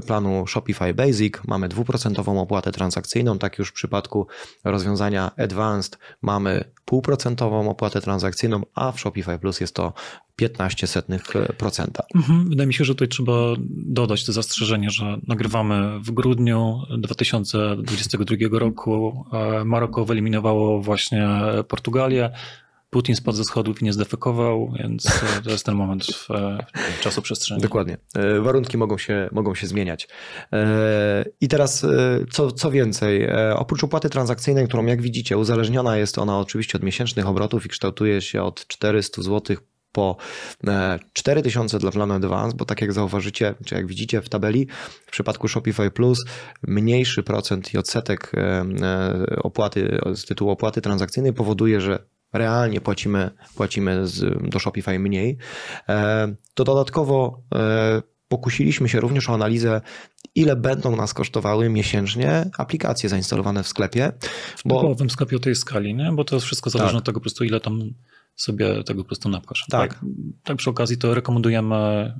planu 0.07 0.47
Shopify 0.47 0.93
Basic 0.93 1.33
mamy 1.47 1.69
dwuprocentową 1.69 2.41
opłatę 2.41 2.71
transakcyjną. 2.71 3.37
Tak 3.37 3.59
już 3.59 3.69
w 3.69 3.73
przypadku 3.73 4.27
rozwiązania 4.63 5.31
Advanced 5.37 5.97
mamy 6.21 6.71
półprocentową 6.89 7.69
opłatę 7.69 8.01
transakcyjną, 8.01 8.61
a 8.75 8.91
w 8.91 8.99
Shopify 8.99 9.39
Plus 9.39 9.61
jest 9.61 9.75
to 9.75 9.93
0,15%. 10.41 11.87
Mhm. 12.15 12.49
Wydaje 12.49 12.67
mi 12.67 12.73
się, 12.73 12.83
że 12.83 12.95
tutaj 12.95 13.07
trzeba 13.07 13.33
dodać 13.69 14.25
to 14.25 14.31
zastrzeżenie, 14.31 14.89
że 14.89 15.17
nagrywamy 15.27 15.99
w 15.99 16.11
grudniu 16.11 16.81
2022 16.97 18.59
roku. 18.59 19.25
Maroko 19.65 20.05
wyeliminowało 20.05 20.81
właśnie 20.81 21.29
Portugalię. 21.67 22.31
Putin 22.89 23.15
spadł 23.15 23.37
ze 23.37 23.43
schodów 23.43 23.81
i 23.81 23.85
nie 23.85 23.93
zdefekował, 23.93 24.73
więc 24.79 25.03
to 25.43 25.49
jest 25.49 25.65
ten 25.65 25.75
moment 25.75 26.05
w, 26.05 26.27
w 26.97 27.01
czasoprzestrzeni. 27.01 27.61
Dokładnie. 27.61 27.97
E, 28.15 28.39
warunki 28.39 28.77
mogą 28.77 28.97
się, 28.97 29.29
mogą 29.31 29.55
się 29.55 29.67
zmieniać. 29.67 30.07
E, 30.53 31.25
I 31.41 31.47
teraz 31.47 31.83
e, 31.83 32.19
co, 32.31 32.51
co 32.51 32.71
więcej, 32.71 33.29
oprócz 33.55 33.83
opłaty 33.83 34.09
transakcyjnej, 34.09 34.67
którą 34.67 34.85
jak 34.85 35.01
widzicie 35.01 35.37
uzależniona 35.37 35.97
jest 35.97 36.17
ona 36.17 36.39
oczywiście 36.39 36.77
od 36.77 36.83
miesięcznych 36.83 37.27
obrotów 37.27 37.65
i 37.65 37.69
kształtuje 37.69 38.21
się 38.21 38.43
od 38.43 38.67
400 38.67 39.21
zł 39.21 39.57
po 39.91 40.17
4000 41.13 41.79
dla 41.79 41.91
planu 41.91 42.13
Advance, 42.13 42.57
bo 42.57 42.65
tak 42.65 42.81
jak 42.81 42.93
zauważycie, 42.93 43.55
czy 43.65 43.75
jak 43.75 43.87
widzicie 43.87 44.21
w 44.21 44.29
tabeli, 44.29 44.67
w 45.07 45.11
przypadku 45.11 45.47
Shopify 45.47 45.91
Plus 45.91 46.25
mniejszy 46.67 47.23
procent 47.23 47.73
i 47.73 47.77
odsetek 47.77 48.31
opłaty 49.37 49.99
z 50.15 50.25
tytułu 50.25 50.51
opłaty 50.51 50.81
transakcyjnej 50.81 51.33
powoduje, 51.33 51.81
że 51.81 51.99
realnie 52.33 52.81
płacimy, 52.81 53.31
płacimy 53.55 54.07
z, 54.07 54.49
do 54.49 54.59
Shopify 54.59 54.99
mniej, 54.99 55.37
e, 55.89 56.35
to 56.53 56.63
dodatkowo 56.63 57.41
e, 57.55 58.01
pokusiliśmy 58.27 58.89
się 58.89 58.99
również 58.99 59.29
o 59.29 59.33
analizę, 59.33 59.81
ile 60.35 60.55
będą 60.55 60.95
nas 60.95 61.13
kosztowały 61.13 61.69
miesięcznie 61.69 62.49
aplikacje 62.57 63.09
zainstalowane 63.09 63.63
w 63.63 63.67
sklepie. 63.67 64.11
W 64.57 64.61
bo... 64.65 64.81
typowym 64.81 65.09
sklepie 65.09 65.35
o 65.35 65.39
tej 65.39 65.55
skali, 65.55 65.95
nie? 65.95 66.11
bo 66.11 66.23
to 66.23 66.35
jest 66.35 66.45
wszystko 66.45 66.69
zależne 66.69 66.91
tak. 66.91 66.99
od 66.99 67.05
tego 67.05 67.19
po 67.19 67.23
prostu, 67.23 67.43
ile 67.43 67.59
tam 67.59 67.79
sobie 68.35 68.83
tego 68.83 69.03
po 69.03 69.07
prostu 69.07 69.29
napchasz. 69.29 69.65
Tak. 69.69 69.93
tak. 69.93 70.05
Tak 70.43 70.57
przy 70.57 70.69
okazji 70.69 70.97
to 70.97 71.13
rekomendujemy 71.13 72.13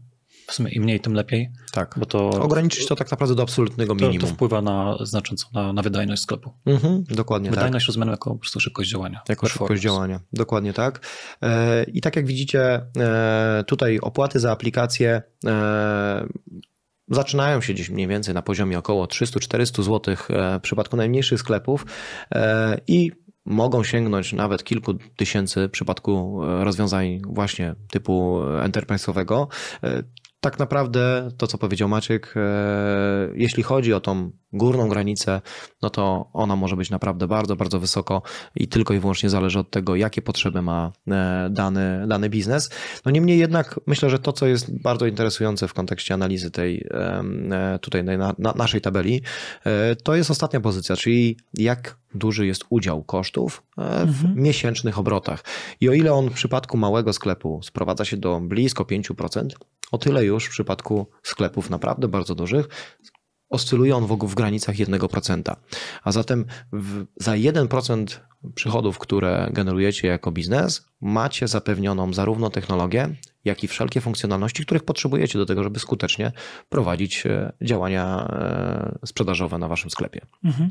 w 0.50 0.54
sumie 0.54 0.72
im 0.72 0.84
mniej, 0.84 1.00
tym 1.00 1.14
lepiej. 1.14 1.52
Tak. 1.72 1.96
Bo 1.98 2.06
to, 2.06 2.30
Ograniczyć 2.30 2.88
to 2.88 2.96
tak 2.96 3.12
naprawdę 3.12 3.36
do 3.36 3.44
absolutnego 3.44 3.96
minimum. 3.96 4.20
To, 4.20 4.28
to 4.28 4.34
wpływa 4.34 4.62
na, 4.62 4.98
znacząco 5.02 5.48
na, 5.54 5.74
na 5.74 5.82
wydajność 5.82 6.22
sklepu. 6.22 6.54
Mhm, 6.66 7.04
dokładnie 7.04 7.50
Wydajność 7.50 7.86
tak. 7.86 7.88
rozumiana 7.88 8.12
jako 8.12 8.30
po 8.30 8.38
prostu 8.38 8.60
szybkość 8.60 8.90
działania. 8.90 9.22
Jako 9.30 9.48
szybkość 9.48 9.82
działania, 9.82 10.20
dokładnie 10.34 10.74
tak. 10.74 11.08
E, 11.42 11.84
I 11.84 12.02
tak 12.02 12.16
jak 12.16 12.26
widzicie, 12.26 12.86
e, 12.98 13.64
tutaj 13.68 14.00
opłaty 14.00 14.40
za 14.40 14.52
aplikacje 14.52 15.22
e, 15.46 16.28
zaczynają 17.08 17.62
się 17.62 17.74
gdzieś 17.74 17.90
mniej 17.90 18.08
więcej 18.08 18.34
na 18.34 18.42
poziomie 18.42 18.80
około 18.80 19.06
300-400 19.06 19.84
zł 19.84 20.16
w 20.16 20.60
przypadku 20.62 20.98
najmniejszych 20.98 21.40
sklepów 21.40 21.86
i 22.88 23.12
mogą 23.46 23.84
sięgnąć 23.84 24.34
nawet 24.34 24.64
kilku 24.64 24.94
tysięcy 24.94 25.68
w 25.68 25.72
przypadku 25.72 26.42
rozwiązań 26.64 27.22
właśnie 27.26 27.76
typu 27.92 28.40
enterprise'owego 28.42 29.48
tak 30.42 30.60
naprawdę 30.60 31.30
to, 31.38 31.48
co 31.48 31.58
powiedział 31.58 31.90
Maciek, 31.90 32.34
e, 32.36 33.30
jeśli 33.36 33.64
chodzi 33.64 33.94
o 33.94 34.00
tą 34.00 34.32
górną 34.54 34.90
granicę, 34.90 35.42
no 35.82 35.90
to 35.90 36.30
ona 36.34 36.56
może 36.56 36.76
być 36.76 36.90
naprawdę 36.90 37.28
bardzo, 37.28 37.56
bardzo 37.56 37.80
wysoko 37.80 38.22
i 38.56 38.68
tylko 38.68 38.94
i 38.94 39.00
wyłącznie 39.00 39.30
zależy 39.30 39.60
od 39.60 39.72
tego, 39.72 39.96
jakie 39.96 40.22
potrzeby 40.22 40.62
ma 40.62 40.92
e, 41.08 41.50
dany, 41.52 42.06
dany 42.08 42.30
biznes. 42.30 42.70
No 43.06 43.12
niemniej 43.12 43.40
jednak 43.40 43.80
myślę, 43.88 44.10
że 44.10 44.20
to, 44.20 44.34
co 44.34 44.48
jest 44.48 44.82
bardzo 44.82 45.06
interesujące 45.06 45.68
w 45.68 45.74
kontekście 45.74 46.14
analizy 46.14 46.52
tej 46.52 46.88
e, 46.92 47.80
tutaj 47.82 48.04
na, 48.04 48.36
na 48.38 48.54
naszej 48.56 48.82
tabeli, 48.82 49.22
to 50.04 50.16
jest 50.16 50.32
ostatnia 50.32 50.60
pozycja, 50.60 50.96
czyli 50.96 51.38
jak 51.54 51.98
duży 52.16 52.48
jest 52.48 52.66
udział 52.70 53.04
kosztów 53.04 53.64
w 53.78 53.82
mhm. 53.82 54.36
miesięcznych 54.36 55.00
obrotach. 55.00 55.44
I 55.82 55.90
o 55.90 55.94
ile 55.94 56.14
on 56.14 56.30
w 56.30 56.34
przypadku 56.34 56.78
małego 56.78 57.14
sklepu 57.14 57.60
sprowadza 57.64 58.06
się 58.06 58.18
do 58.18 58.40
blisko 58.40 58.84
5%, 58.84 59.48
o 59.92 59.98
tyle 59.98 60.26
już 60.26 60.46
w 60.46 60.50
przypadku 60.50 61.08
sklepów 61.24 61.70
naprawdę 61.70 62.08
bardzo 62.08 62.36
dużych 62.36 62.68
oscyluje 63.50 63.96
on 63.96 64.08
w, 64.08 64.18
w 64.18 64.36
granicach 64.36 64.76
1%. 64.76 65.56
A 66.04 66.12
zatem 66.12 66.46
w, 66.74 67.06
za 67.16 67.32
1% 67.32 68.20
przychodów, 68.56 69.00
które 69.00 69.50
generujecie 69.54 70.08
jako 70.08 70.32
biznes, 70.32 70.86
macie 71.02 71.48
zapewnioną 71.48 72.14
zarówno 72.14 72.50
technologię, 72.50 73.16
jak 73.46 73.64
i 73.64 73.68
wszelkie 73.68 74.02
funkcjonalności, 74.02 74.66
których 74.66 74.84
potrzebujecie 74.84 75.40
do 75.40 75.46
tego, 75.46 75.64
żeby 75.64 75.80
skutecznie 75.80 76.32
prowadzić 76.70 77.26
e, 77.26 77.54
działania 77.62 78.28
e, 78.30 79.08
sprzedażowe 79.08 79.58
na 79.58 79.68
waszym 79.68 79.90
sklepie. 79.90 80.22
Mhm. 80.44 80.70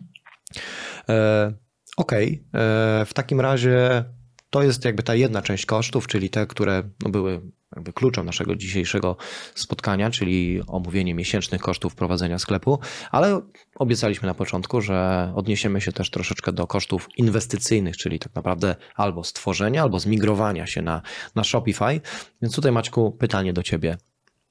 E, 1.08 1.52
Okej, 1.96 2.44
okay. 2.52 2.62
E, 2.62 3.04
w 3.04 3.14
takim 3.14 3.40
razie 3.40 4.04
to 4.50 4.62
jest 4.62 4.84
jakby 4.84 5.02
ta 5.02 5.14
jedna 5.14 5.42
część 5.42 5.66
kosztów, 5.66 6.06
czyli 6.06 6.30
te, 6.30 6.46
które 6.46 6.82
no, 7.04 7.10
były 7.10 7.40
jakby 7.76 7.92
kluczem 7.92 8.26
naszego 8.26 8.56
dzisiejszego 8.56 9.16
spotkania, 9.54 10.10
czyli 10.10 10.60
omówienie 10.66 11.14
miesięcznych 11.14 11.60
kosztów 11.60 11.94
prowadzenia 11.94 12.38
sklepu, 12.38 12.78
ale 13.10 13.40
obiecaliśmy 13.74 14.26
na 14.26 14.34
początku, 14.34 14.80
że 14.80 15.32
odniesiemy 15.36 15.80
się 15.80 15.92
też 15.92 16.10
troszeczkę 16.10 16.52
do 16.52 16.66
kosztów 16.66 17.08
inwestycyjnych, 17.16 17.96
czyli 17.96 18.18
tak 18.18 18.34
naprawdę 18.34 18.76
albo 18.94 19.24
stworzenia, 19.24 19.82
albo 19.82 20.00
zmigrowania 20.00 20.66
się 20.66 20.82
na, 20.82 21.02
na 21.34 21.44
Shopify. 21.44 22.00
Więc 22.42 22.54
tutaj 22.54 22.72
Maćku 22.72 23.12
pytanie 23.12 23.52
do 23.52 23.62
Ciebie. 23.62 23.96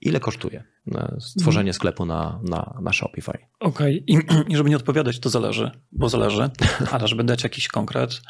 Ile 0.01 0.19
kosztuje 0.19 0.63
e, 0.95 1.17
stworzenie 1.19 1.73
sklepu 1.73 2.05
na, 2.05 2.39
na, 2.43 2.79
na 2.81 2.93
Shopify? 2.93 3.37
Okej, 3.59 4.05
okay. 4.09 4.43
I, 4.49 4.55
żeby 4.55 4.69
nie 4.69 4.75
odpowiadać, 4.75 5.19
to 5.19 5.29
zależy, 5.29 5.71
bo 5.91 6.09
zależy, 6.09 6.49
ale 6.91 7.07
żeby 7.07 7.23
dać 7.23 7.43
jakiś 7.43 7.67
konkret, 7.67 8.21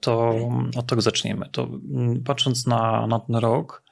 to 0.00 0.48
od 0.76 0.86
tego 0.86 1.02
zaczniemy. 1.02 1.48
To 1.52 1.62
mm, 1.94 2.22
patrząc 2.22 2.66
na, 2.66 3.06
na 3.06 3.20
ten 3.20 3.36
rok, 3.36 3.82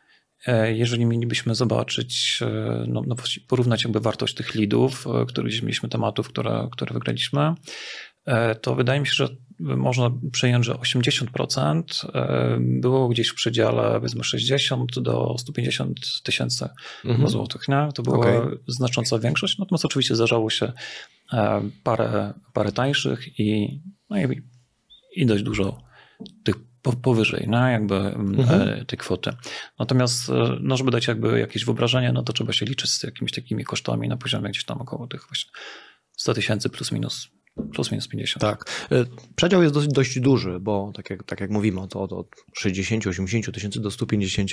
E, 0.46 0.72
jeżeli 0.72 1.06
mielibyśmy 1.06 1.54
zobaczyć, 1.54 2.40
e, 2.42 2.84
no, 2.88 3.02
no, 3.06 3.16
porównać 3.48 3.84
jakby 3.84 4.00
wartość 4.00 4.34
tych 4.34 4.54
leadów, 4.54 5.06
e, 5.06 5.26
które 5.26 5.48
gdzieś 5.48 5.62
mieliśmy 5.62 5.88
tematów, 5.88 6.28
które, 6.28 6.68
które 6.72 6.94
wygraliśmy, 6.94 7.54
to 8.60 8.74
wydaje 8.74 9.00
mi 9.00 9.06
się, 9.06 9.12
że 9.14 9.28
można 9.60 10.10
przyjąć, 10.32 10.66
że 10.66 10.74
80% 10.74 11.82
było 12.60 13.08
gdzieś 13.08 13.28
w 13.28 13.34
przedziale 13.34 13.94
powiedzmy 13.94 14.24
60 14.24 15.00
do 15.00 15.34
150 15.38 16.22
tysięcy 16.22 16.68
mhm. 17.04 17.28
złotych. 17.28 17.68
Nie? 17.68 17.88
To 17.94 18.02
była 18.02 18.18
okay. 18.18 18.58
znacząca 18.68 19.18
większość, 19.18 19.58
natomiast 19.58 19.84
oczywiście 19.84 20.16
zdarzało 20.16 20.50
się 20.50 20.72
parę, 21.82 22.32
parę 22.52 22.72
tańszych 22.72 23.40
i, 23.40 23.80
no 24.10 24.20
i, 24.20 24.42
i 25.16 25.26
dość 25.26 25.42
dużo 25.42 25.82
tych 26.44 26.56
powyżej 27.02 27.46
no, 27.48 27.68
jakby 27.68 27.94
mm, 27.94 28.40
mhm. 28.40 28.68
E, 28.68 28.84
tej 28.84 28.98
kwoty. 28.98 29.30
Natomiast 29.78 30.30
e, 30.30 30.58
no, 30.60 30.76
żeby 30.76 30.90
dać 30.90 31.06
jakby 31.06 31.40
jakieś 31.40 31.64
wyobrażenie, 31.64 32.12
no 32.12 32.22
to 32.22 32.32
trzeba 32.32 32.52
się 32.52 32.66
liczyć 32.66 32.90
z 32.90 33.02
jakimiś 33.02 33.32
takimi 33.32 33.64
kosztami 33.64 34.08
na 34.08 34.16
poziomie 34.16 34.50
gdzieś 34.50 34.64
tam 34.64 34.80
około 34.80 35.06
tych 35.06 35.26
właśnie 35.28 35.52
100 36.16 36.34
tysięcy 36.34 36.70
plus 36.70 36.92
minus 36.92 37.28
plus 37.74 37.90
minus 37.90 38.08
50. 38.08 38.40
Tak. 38.40 38.88
E, 38.92 39.04
przedział 39.36 39.62
jest 39.62 39.74
dość, 39.74 39.88
dość 39.88 40.20
duży, 40.20 40.60
bo 40.60 40.92
tak 40.96 41.10
jak, 41.10 41.22
tak 41.22 41.40
jak 41.40 41.50
mówimy, 41.50 41.88
to 41.88 42.00
od 42.00 42.26
60-80 42.64 43.52
tysięcy 43.52 43.80
do 43.80 43.90
150. 43.90 44.50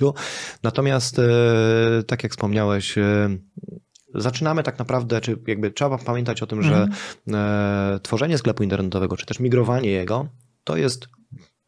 Natomiast 0.63 1.21
tak 2.07 2.23
jak 2.23 2.31
wspomniałeś, 2.31 2.95
zaczynamy 4.15 4.63
tak 4.63 4.79
naprawdę, 4.79 5.21
czy 5.21 5.37
jakby 5.47 5.71
trzeba 5.71 5.97
pamiętać 5.97 6.41
o 6.41 6.47
tym, 6.47 6.63
że 6.63 6.87
mhm. 7.27 7.99
tworzenie 7.99 8.37
sklepu 8.37 8.63
internetowego, 8.63 9.17
czy 9.17 9.25
też 9.25 9.39
migrowanie 9.39 9.89
jego, 9.89 10.27
to 10.63 10.77
jest 10.77 11.07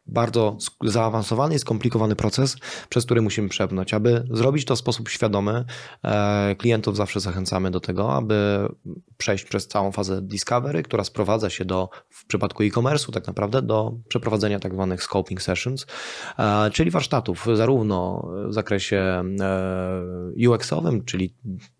bardzo 0.06 0.56
zaawansowany 0.84 1.54
i 1.54 1.58
skomplikowany 1.58 2.16
proces, 2.16 2.56
przez 2.88 3.04
który 3.04 3.22
musimy 3.22 3.48
przepnąć. 3.48 3.94
Aby 3.94 4.26
zrobić 4.30 4.64
to 4.64 4.76
w 4.76 4.78
sposób 4.78 5.08
świadomy, 5.08 5.64
e, 6.04 6.54
klientów 6.58 6.96
zawsze 6.96 7.20
zachęcamy 7.20 7.70
do 7.70 7.80
tego, 7.80 8.12
aby 8.12 8.68
przejść 9.16 9.44
przez 9.44 9.68
całą 9.68 9.92
fazę 9.92 10.22
discovery, 10.22 10.82
która 10.82 11.04
sprowadza 11.04 11.50
się 11.50 11.64
do, 11.64 11.88
w 12.10 12.26
przypadku 12.26 12.62
e-commerce'u 12.62 13.12
tak 13.12 13.26
naprawdę, 13.26 13.62
do 13.62 13.92
przeprowadzenia 14.08 14.60
tak 14.60 14.74
zwanych 14.74 15.02
scoping 15.02 15.42
sessions, 15.42 15.86
e, 16.38 16.70
czyli 16.70 16.90
warsztatów 16.90 17.46
zarówno 17.54 18.28
w 18.48 18.52
zakresie 18.52 18.96
e, 19.40 20.48
UX-owym, 20.48 21.04
czyli 21.04 21.34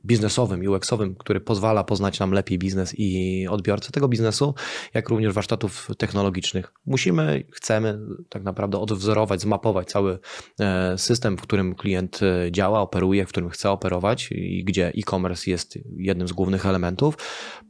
biznesowym, 0.04 0.60
UX-owym, 0.68 1.14
który 1.14 1.40
pozwala 1.40 1.84
poznać 1.84 2.20
nam 2.20 2.32
lepiej 2.32 2.58
biznes 2.58 2.94
i 2.98 3.46
odbiorcę 3.50 3.92
tego 3.92 4.08
biznesu, 4.08 4.54
jak 4.94 5.08
również 5.08 5.34
warsztatów 5.34 5.88
technologicznych. 5.98 6.72
Musimy, 6.86 7.44
chcemy 7.52 7.98
tak 8.28 8.42
naprawdę 8.42 8.78
odwzorować, 8.78 9.40
zmapować 9.40 9.88
cały 9.88 10.18
e, 10.60 10.98
system, 10.98 11.36
w 11.38 11.40
którym 11.40 11.74
klient 11.74 12.20
e, 12.22 12.52
działa, 12.52 12.80
operuje, 12.80 13.26
w 13.26 13.28
którym 13.28 13.50
chce 13.50 13.70
operować 13.70 14.28
i 14.32 14.64
gdzie 14.64 14.88
e-commerce 14.88 15.50
jest 15.50 15.78
jednym 15.96 16.28
z 16.28 16.32
głównych 16.32 16.66
elementów, 16.66 17.18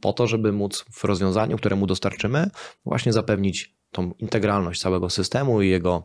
po 0.01 0.13
to, 0.13 0.27
żeby 0.27 0.51
móc 0.51 0.85
w 0.91 1.03
rozwiązaniu, 1.03 1.57
któremu 1.57 1.87
dostarczymy, 1.87 2.49
właśnie 2.85 3.13
zapewnić 3.13 3.75
tą 3.91 4.11
integralność 4.19 4.81
całego 4.81 5.09
systemu 5.09 5.61
i 5.61 5.69
jego 5.69 6.03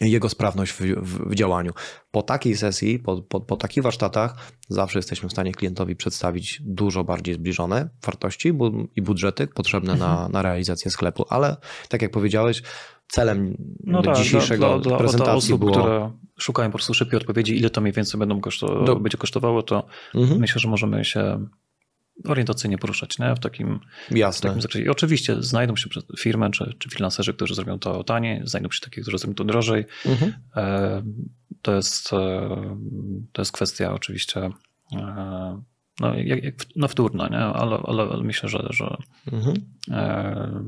jego 0.00 0.28
sprawność 0.28 0.72
w, 0.72 0.80
w, 0.80 1.30
w, 1.30 1.34
działaniu. 1.34 1.72
Po 2.10 2.22
takiej 2.22 2.56
sesji, 2.56 2.98
po, 2.98 3.22
po, 3.22 3.40
po, 3.40 3.56
takich 3.56 3.82
warsztatach, 3.82 4.52
zawsze 4.68 4.98
jesteśmy 4.98 5.28
w 5.28 5.32
stanie 5.32 5.52
klientowi 5.52 5.96
przedstawić 5.96 6.62
dużo 6.64 7.04
bardziej 7.04 7.34
zbliżone 7.34 7.88
wartości 8.04 8.52
i 8.96 9.02
budżety 9.02 9.46
potrzebne 9.46 9.94
na, 9.96 10.10
mhm. 10.10 10.32
na 10.32 10.42
realizację 10.42 10.90
sklepu, 10.90 11.24
ale 11.28 11.56
tak 11.88 12.02
jak 12.02 12.10
powiedziałeś, 12.10 12.62
celem 13.08 13.56
no 13.84 14.02
tak, 14.02 14.16
dzisiejszego 14.16 14.78
dla, 14.78 14.78
dla, 14.78 14.98
prezentacji 14.98 15.24
dla 15.24 15.34
osób, 15.34 15.60
było... 15.60 15.72
które 15.72 16.12
szukają 16.38 16.68
po 16.68 16.78
prostu 16.78 16.94
szybkiej 16.94 17.16
odpowiedzi, 17.16 17.58
ile 17.58 17.70
to 17.70 17.80
mniej 17.80 17.92
więcej 17.92 18.18
będą 18.18 18.40
koszto... 18.40 18.84
Do... 18.84 18.96
będzie 18.96 19.18
kosztowało, 19.18 19.62
to 19.62 19.86
mhm. 20.14 20.40
myślę, 20.40 20.60
że 20.60 20.68
możemy 20.68 21.04
się 21.04 21.46
orientacyjnie 22.24 22.78
poruszać 22.78 23.18
nie? 23.18 23.34
w 23.34 23.38
takim, 23.38 23.80
Jasne. 24.10 24.48
W 24.48 24.50
takim 24.50 24.62
zakresie. 24.62 24.86
I 24.86 24.88
oczywiście 24.88 25.42
znajdą 25.42 25.76
się 25.76 25.90
firmy 26.18 26.50
czy, 26.50 26.74
czy 26.78 26.90
freelancerzy, 26.90 27.34
którzy 27.34 27.54
zrobią 27.54 27.78
to 27.78 28.04
taniej, 28.04 28.40
znajdą 28.44 28.70
się 28.70 28.80
takie, 28.80 29.02
którzy 29.02 29.18
zrobią 29.18 29.34
to 29.34 29.44
drożej. 29.44 29.84
Mhm. 30.06 30.32
E, 30.56 31.02
to, 31.62 31.74
jest, 31.74 32.12
e, 32.12 32.48
to 33.32 33.42
jest 33.42 33.52
kwestia 33.52 33.92
oczywiście 33.92 34.50
e, 34.92 35.62
no, 36.00 36.14
jak, 36.14 36.44
jak, 36.44 36.54
no 36.76 36.88
wtórna, 36.88 37.28
nie? 37.28 37.38
Ale, 37.38 37.78
ale, 37.84 38.02
ale 38.02 38.22
myślę, 38.22 38.48
że, 38.48 38.66
że 38.70 38.96
mhm. 39.32 39.56
e, 39.90 40.64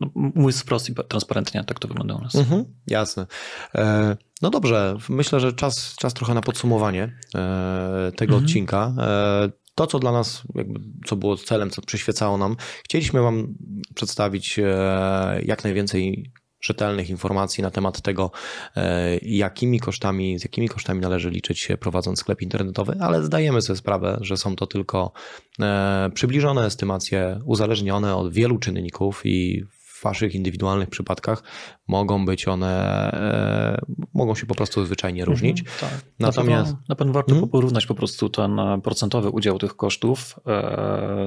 no, 0.00 0.10
mój 0.14 0.52
wprost 0.52 0.90
i 0.90 0.94
transparentnie 1.08 1.64
tak 1.64 1.78
to 1.78 1.88
wygląda 1.88 2.14
u 2.14 2.20
nas. 2.20 2.34
Mhm, 2.34 2.64
jasne. 2.86 3.26
E, 3.74 4.16
no 4.42 4.50
dobrze, 4.50 4.96
myślę, 5.08 5.40
że 5.40 5.52
czas, 5.52 5.96
czas 5.96 6.14
trochę 6.14 6.34
na 6.34 6.40
podsumowanie 6.40 7.02
e, 7.34 8.12
tego 8.16 8.34
mhm. 8.34 8.44
odcinka. 8.44 8.94
E, 8.98 9.50
to, 9.78 9.86
co 9.86 9.98
dla 9.98 10.12
nas, 10.12 10.42
jakby, 10.54 10.80
co 11.06 11.16
było 11.16 11.36
celem, 11.36 11.70
co 11.70 11.82
przyświecało 11.82 12.38
nam, 12.38 12.56
chcieliśmy 12.84 13.22
Wam 13.22 13.54
przedstawić 13.94 14.58
e, 14.58 15.42
jak 15.44 15.64
najwięcej 15.64 16.32
rzetelnych 16.60 17.10
informacji 17.10 17.62
na 17.62 17.70
temat 17.70 18.02
tego, 18.02 18.30
e, 18.76 19.18
jakimi 19.18 19.80
kosztami, 19.80 20.38
z 20.38 20.42
jakimi 20.42 20.68
kosztami 20.68 21.00
należy 21.00 21.30
liczyć 21.30 21.58
się 21.58 21.76
prowadząc 21.76 22.18
sklep 22.18 22.42
internetowy, 22.42 22.96
ale 23.00 23.22
zdajemy 23.22 23.62
sobie 23.62 23.76
sprawę, 23.76 24.18
że 24.20 24.36
są 24.36 24.56
to 24.56 24.66
tylko 24.66 25.12
e, 25.60 26.10
przybliżone 26.14 26.66
estymacje 26.66 27.40
uzależnione 27.44 28.16
od 28.16 28.32
wielu 28.32 28.58
czynników 28.58 29.20
i 29.24 29.64
waszych 30.02 30.34
indywidualnych 30.34 30.90
przypadkach 30.90 31.42
mogą 31.88 32.26
być 32.26 32.48
one, 32.48 33.10
e, 33.12 33.80
mogą 34.14 34.34
się 34.34 34.46
po 34.46 34.54
prostu 34.54 34.84
zwyczajnie 34.84 35.24
różnić. 35.24 35.60
Mhm, 35.60 35.78
tak. 35.80 36.10
Natomiast 36.18 36.70
na 36.70 36.76
pewno, 36.76 36.86
na 36.88 36.94
pewno 36.94 37.12
warto 37.12 37.32
hmm? 37.32 37.50
porównać 37.50 37.86
po 37.86 37.94
prostu 37.94 38.28
ten 38.28 38.60
procentowy 38.82 39.30
udział 39.30 39.58
tych 39.58 39.76
kosztów 39.76 40.40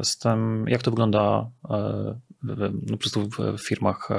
z 0.04 0.18
tym, 0.18 0.66
jak 0.68 0.82
to 0.82 0.92
wygląda 0.92 1.52
po 2.92 2.98
prostu 2.98 3.30
w 3.58 3.62
firmach 3.68 4.10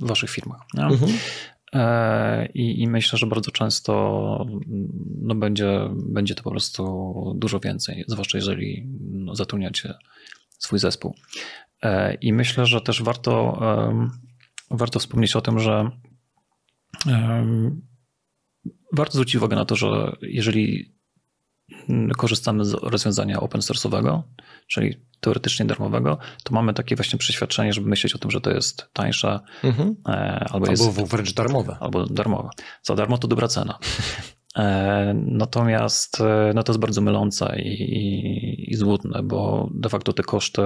w 0.00 0.08
waszych 0.08 0.30
firmach. 0.30 0.60
Mhm. 0.78 1.12
E, 1.72 2.48
I, 2.54 2.82
I, 2.82 2.88
myślę, 2.88 3.18
że 3.18 3.26
bardzo 3.26 3.50
często 3.50 4.46
no 5.20 5.34
będzie, 5.34 5.90
będzie 5.94 6.34
to 6.34 6.42
po 6.42 6.50
prostu 6.50 7.34
dużo 7.36 7.60
więcej, 7.60 8.04
zwłaszcza 8.08 8.38
jeżeli 8.38 8.86
no, 9.00 9.34
zatrudniacie 9.34 9.94
swój 10.58 10.78
zespół. 10.78 11.14
E, 11.82 12.14
I 12.14 12.32
myślę, 12.32 12.66
że 12.66 12.80
też 12.80 13.02
warto, 13.02 13.60
warto 14.70 14.98
wspomnieć 14.98 15.36
o 15.36 15.40
tym, 15.40 15.58
że 15.58 15.90
warto 18.92 19.12
zwrócić 19.12 19.36
uwagę 19.36 19.56
na 19.56 19.64
to, 19.64 19.76
że 19.76 20.16
jeżeli 20.22 20.94
korzystamy 22.16 22.64
z 22.64 22.72
rozwiązania 22.72 23.40
open 23.40 23.60
source'owego, 23.60 24.22
czyli 24.66 24.96
teoretycznie 25.20 25.66
darmowego, 25.66 26.18
to 26.44 26.54
mamy 26.54 26.74
takie 26.74 26.96
właśnie 26.96 27.18
przeświadczenie, 27.18 27.72
żeby 27.72 27.88
myśleć 27.88 28.14
o 28.14 28.18
tym, 28.18 28.30
że 28.30 28.40
to 28.40 28.50
jest 28.50 28.88
tańsze 28.92 29.40
mhm. 29.64 29.96
E, 30.08 30.10
albo, 30.50 30.54
albo 30.54 30.70
jest 30.70 31.12
wręcz 31.12 31.34
darmowe. 31.34 31.76
Albo 31.80 32.06
darmowe. 32.06 32.48
Za 32.82 32.94
darmo 32.94 33.18
to 33.18 33.28
dobra 33.28 33.48
cena. 33.48 33.78
E, 34.56 35.14
natomiast 35.14 36.22
no 36.54 36.62
to 36.62 36.72
jest 36.72 36.80
bardzo 36.80 37.00
mylące 37.00 37.60
i, 37.62 37.82
i, 37.82 38.72
i 38.72 38.74
złudne, 38.74 39.22
bo 39.22 39.68
de 39.74 39.88
facto 39.88 40.12
te 40.12 40.22
koszty 40.22 40.62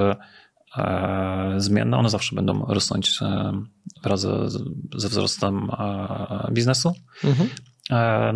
zmienne, 1.56 1.96
one 1.96 2.10
zawsze 2.10 2.36
będą 2.36 2.66
rosnąć 2.66 3.18
wraz 4.02 4.20
ze, 4.20 5.08
wzrostem 5.08 5.70
biznesu. 6.52 6.92
Mhm. 7.24 7.48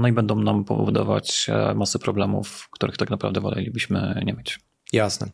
No 0.01 0.09
i 0.09 0.13
będą 0.13 0.43
nam 0.43 0.65
powodować 0.65 1.51
masę 1.75 1.99
problemów, 1.99 2.69
których 2.73 2.97
tak 2.97 3.11
naprawdę 3.11 3.41
wolelibyśmy 3.41 4.23
nie 4.25 4.33
mieć. 4.33 4.61
Jasne. 4.93 5.27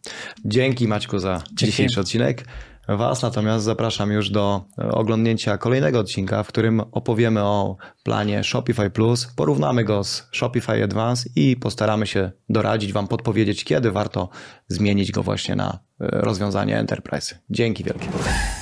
Dzięki 0.45 0.89
Maćku 0.89 1.19
za 1.19 1.43
Dzięki. 1.47 1.67
dzisiejszy 1.67 2.01
odcinek. 2.01 2.45
Was 2.89 3.23
natomiast 3.23 3.65
zapraszam 3.65 4.13
już 4.13 4.31
do 4.31 4.65
oglądnięcia 4.91 5.59
kolejnego 5.59 5.99
odcinka, 5.99 6.43
w 6.43 6.49
którym 6.49 6.81
opowiemy 6.81 7.43
o 7.43 7.77
planie 8.03 8.45
Shopify 8.45 8.91
Plus, 8.91 9.27
porównamy 9.37 9.85
go 9.85 10.05
z 10.05 10.29
Shopify 10.33 10.85
Advance 10.85 11.29
i 11.37 11.57
postaramy 11.57 12.07
się 12.07 12.31
doradzić 12.49 12.93
Wam, 12.93 13.09
podpowiedzieć, 13.09 13.65
kiedy 13.65 13.91
warto 13.91 14.29
zmienić 14.69 15.13
go 15.13 15.23
właśnie 15.23 15.57
na 15.57 15.69
e, 15.69 15.79
rozwiązanie 16.01 16.79
Enterprise. 16.79 17.39
Dzięki 17.51 17.85
wielkie. 17.85 18.09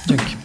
Dzięki. 0.07 0.42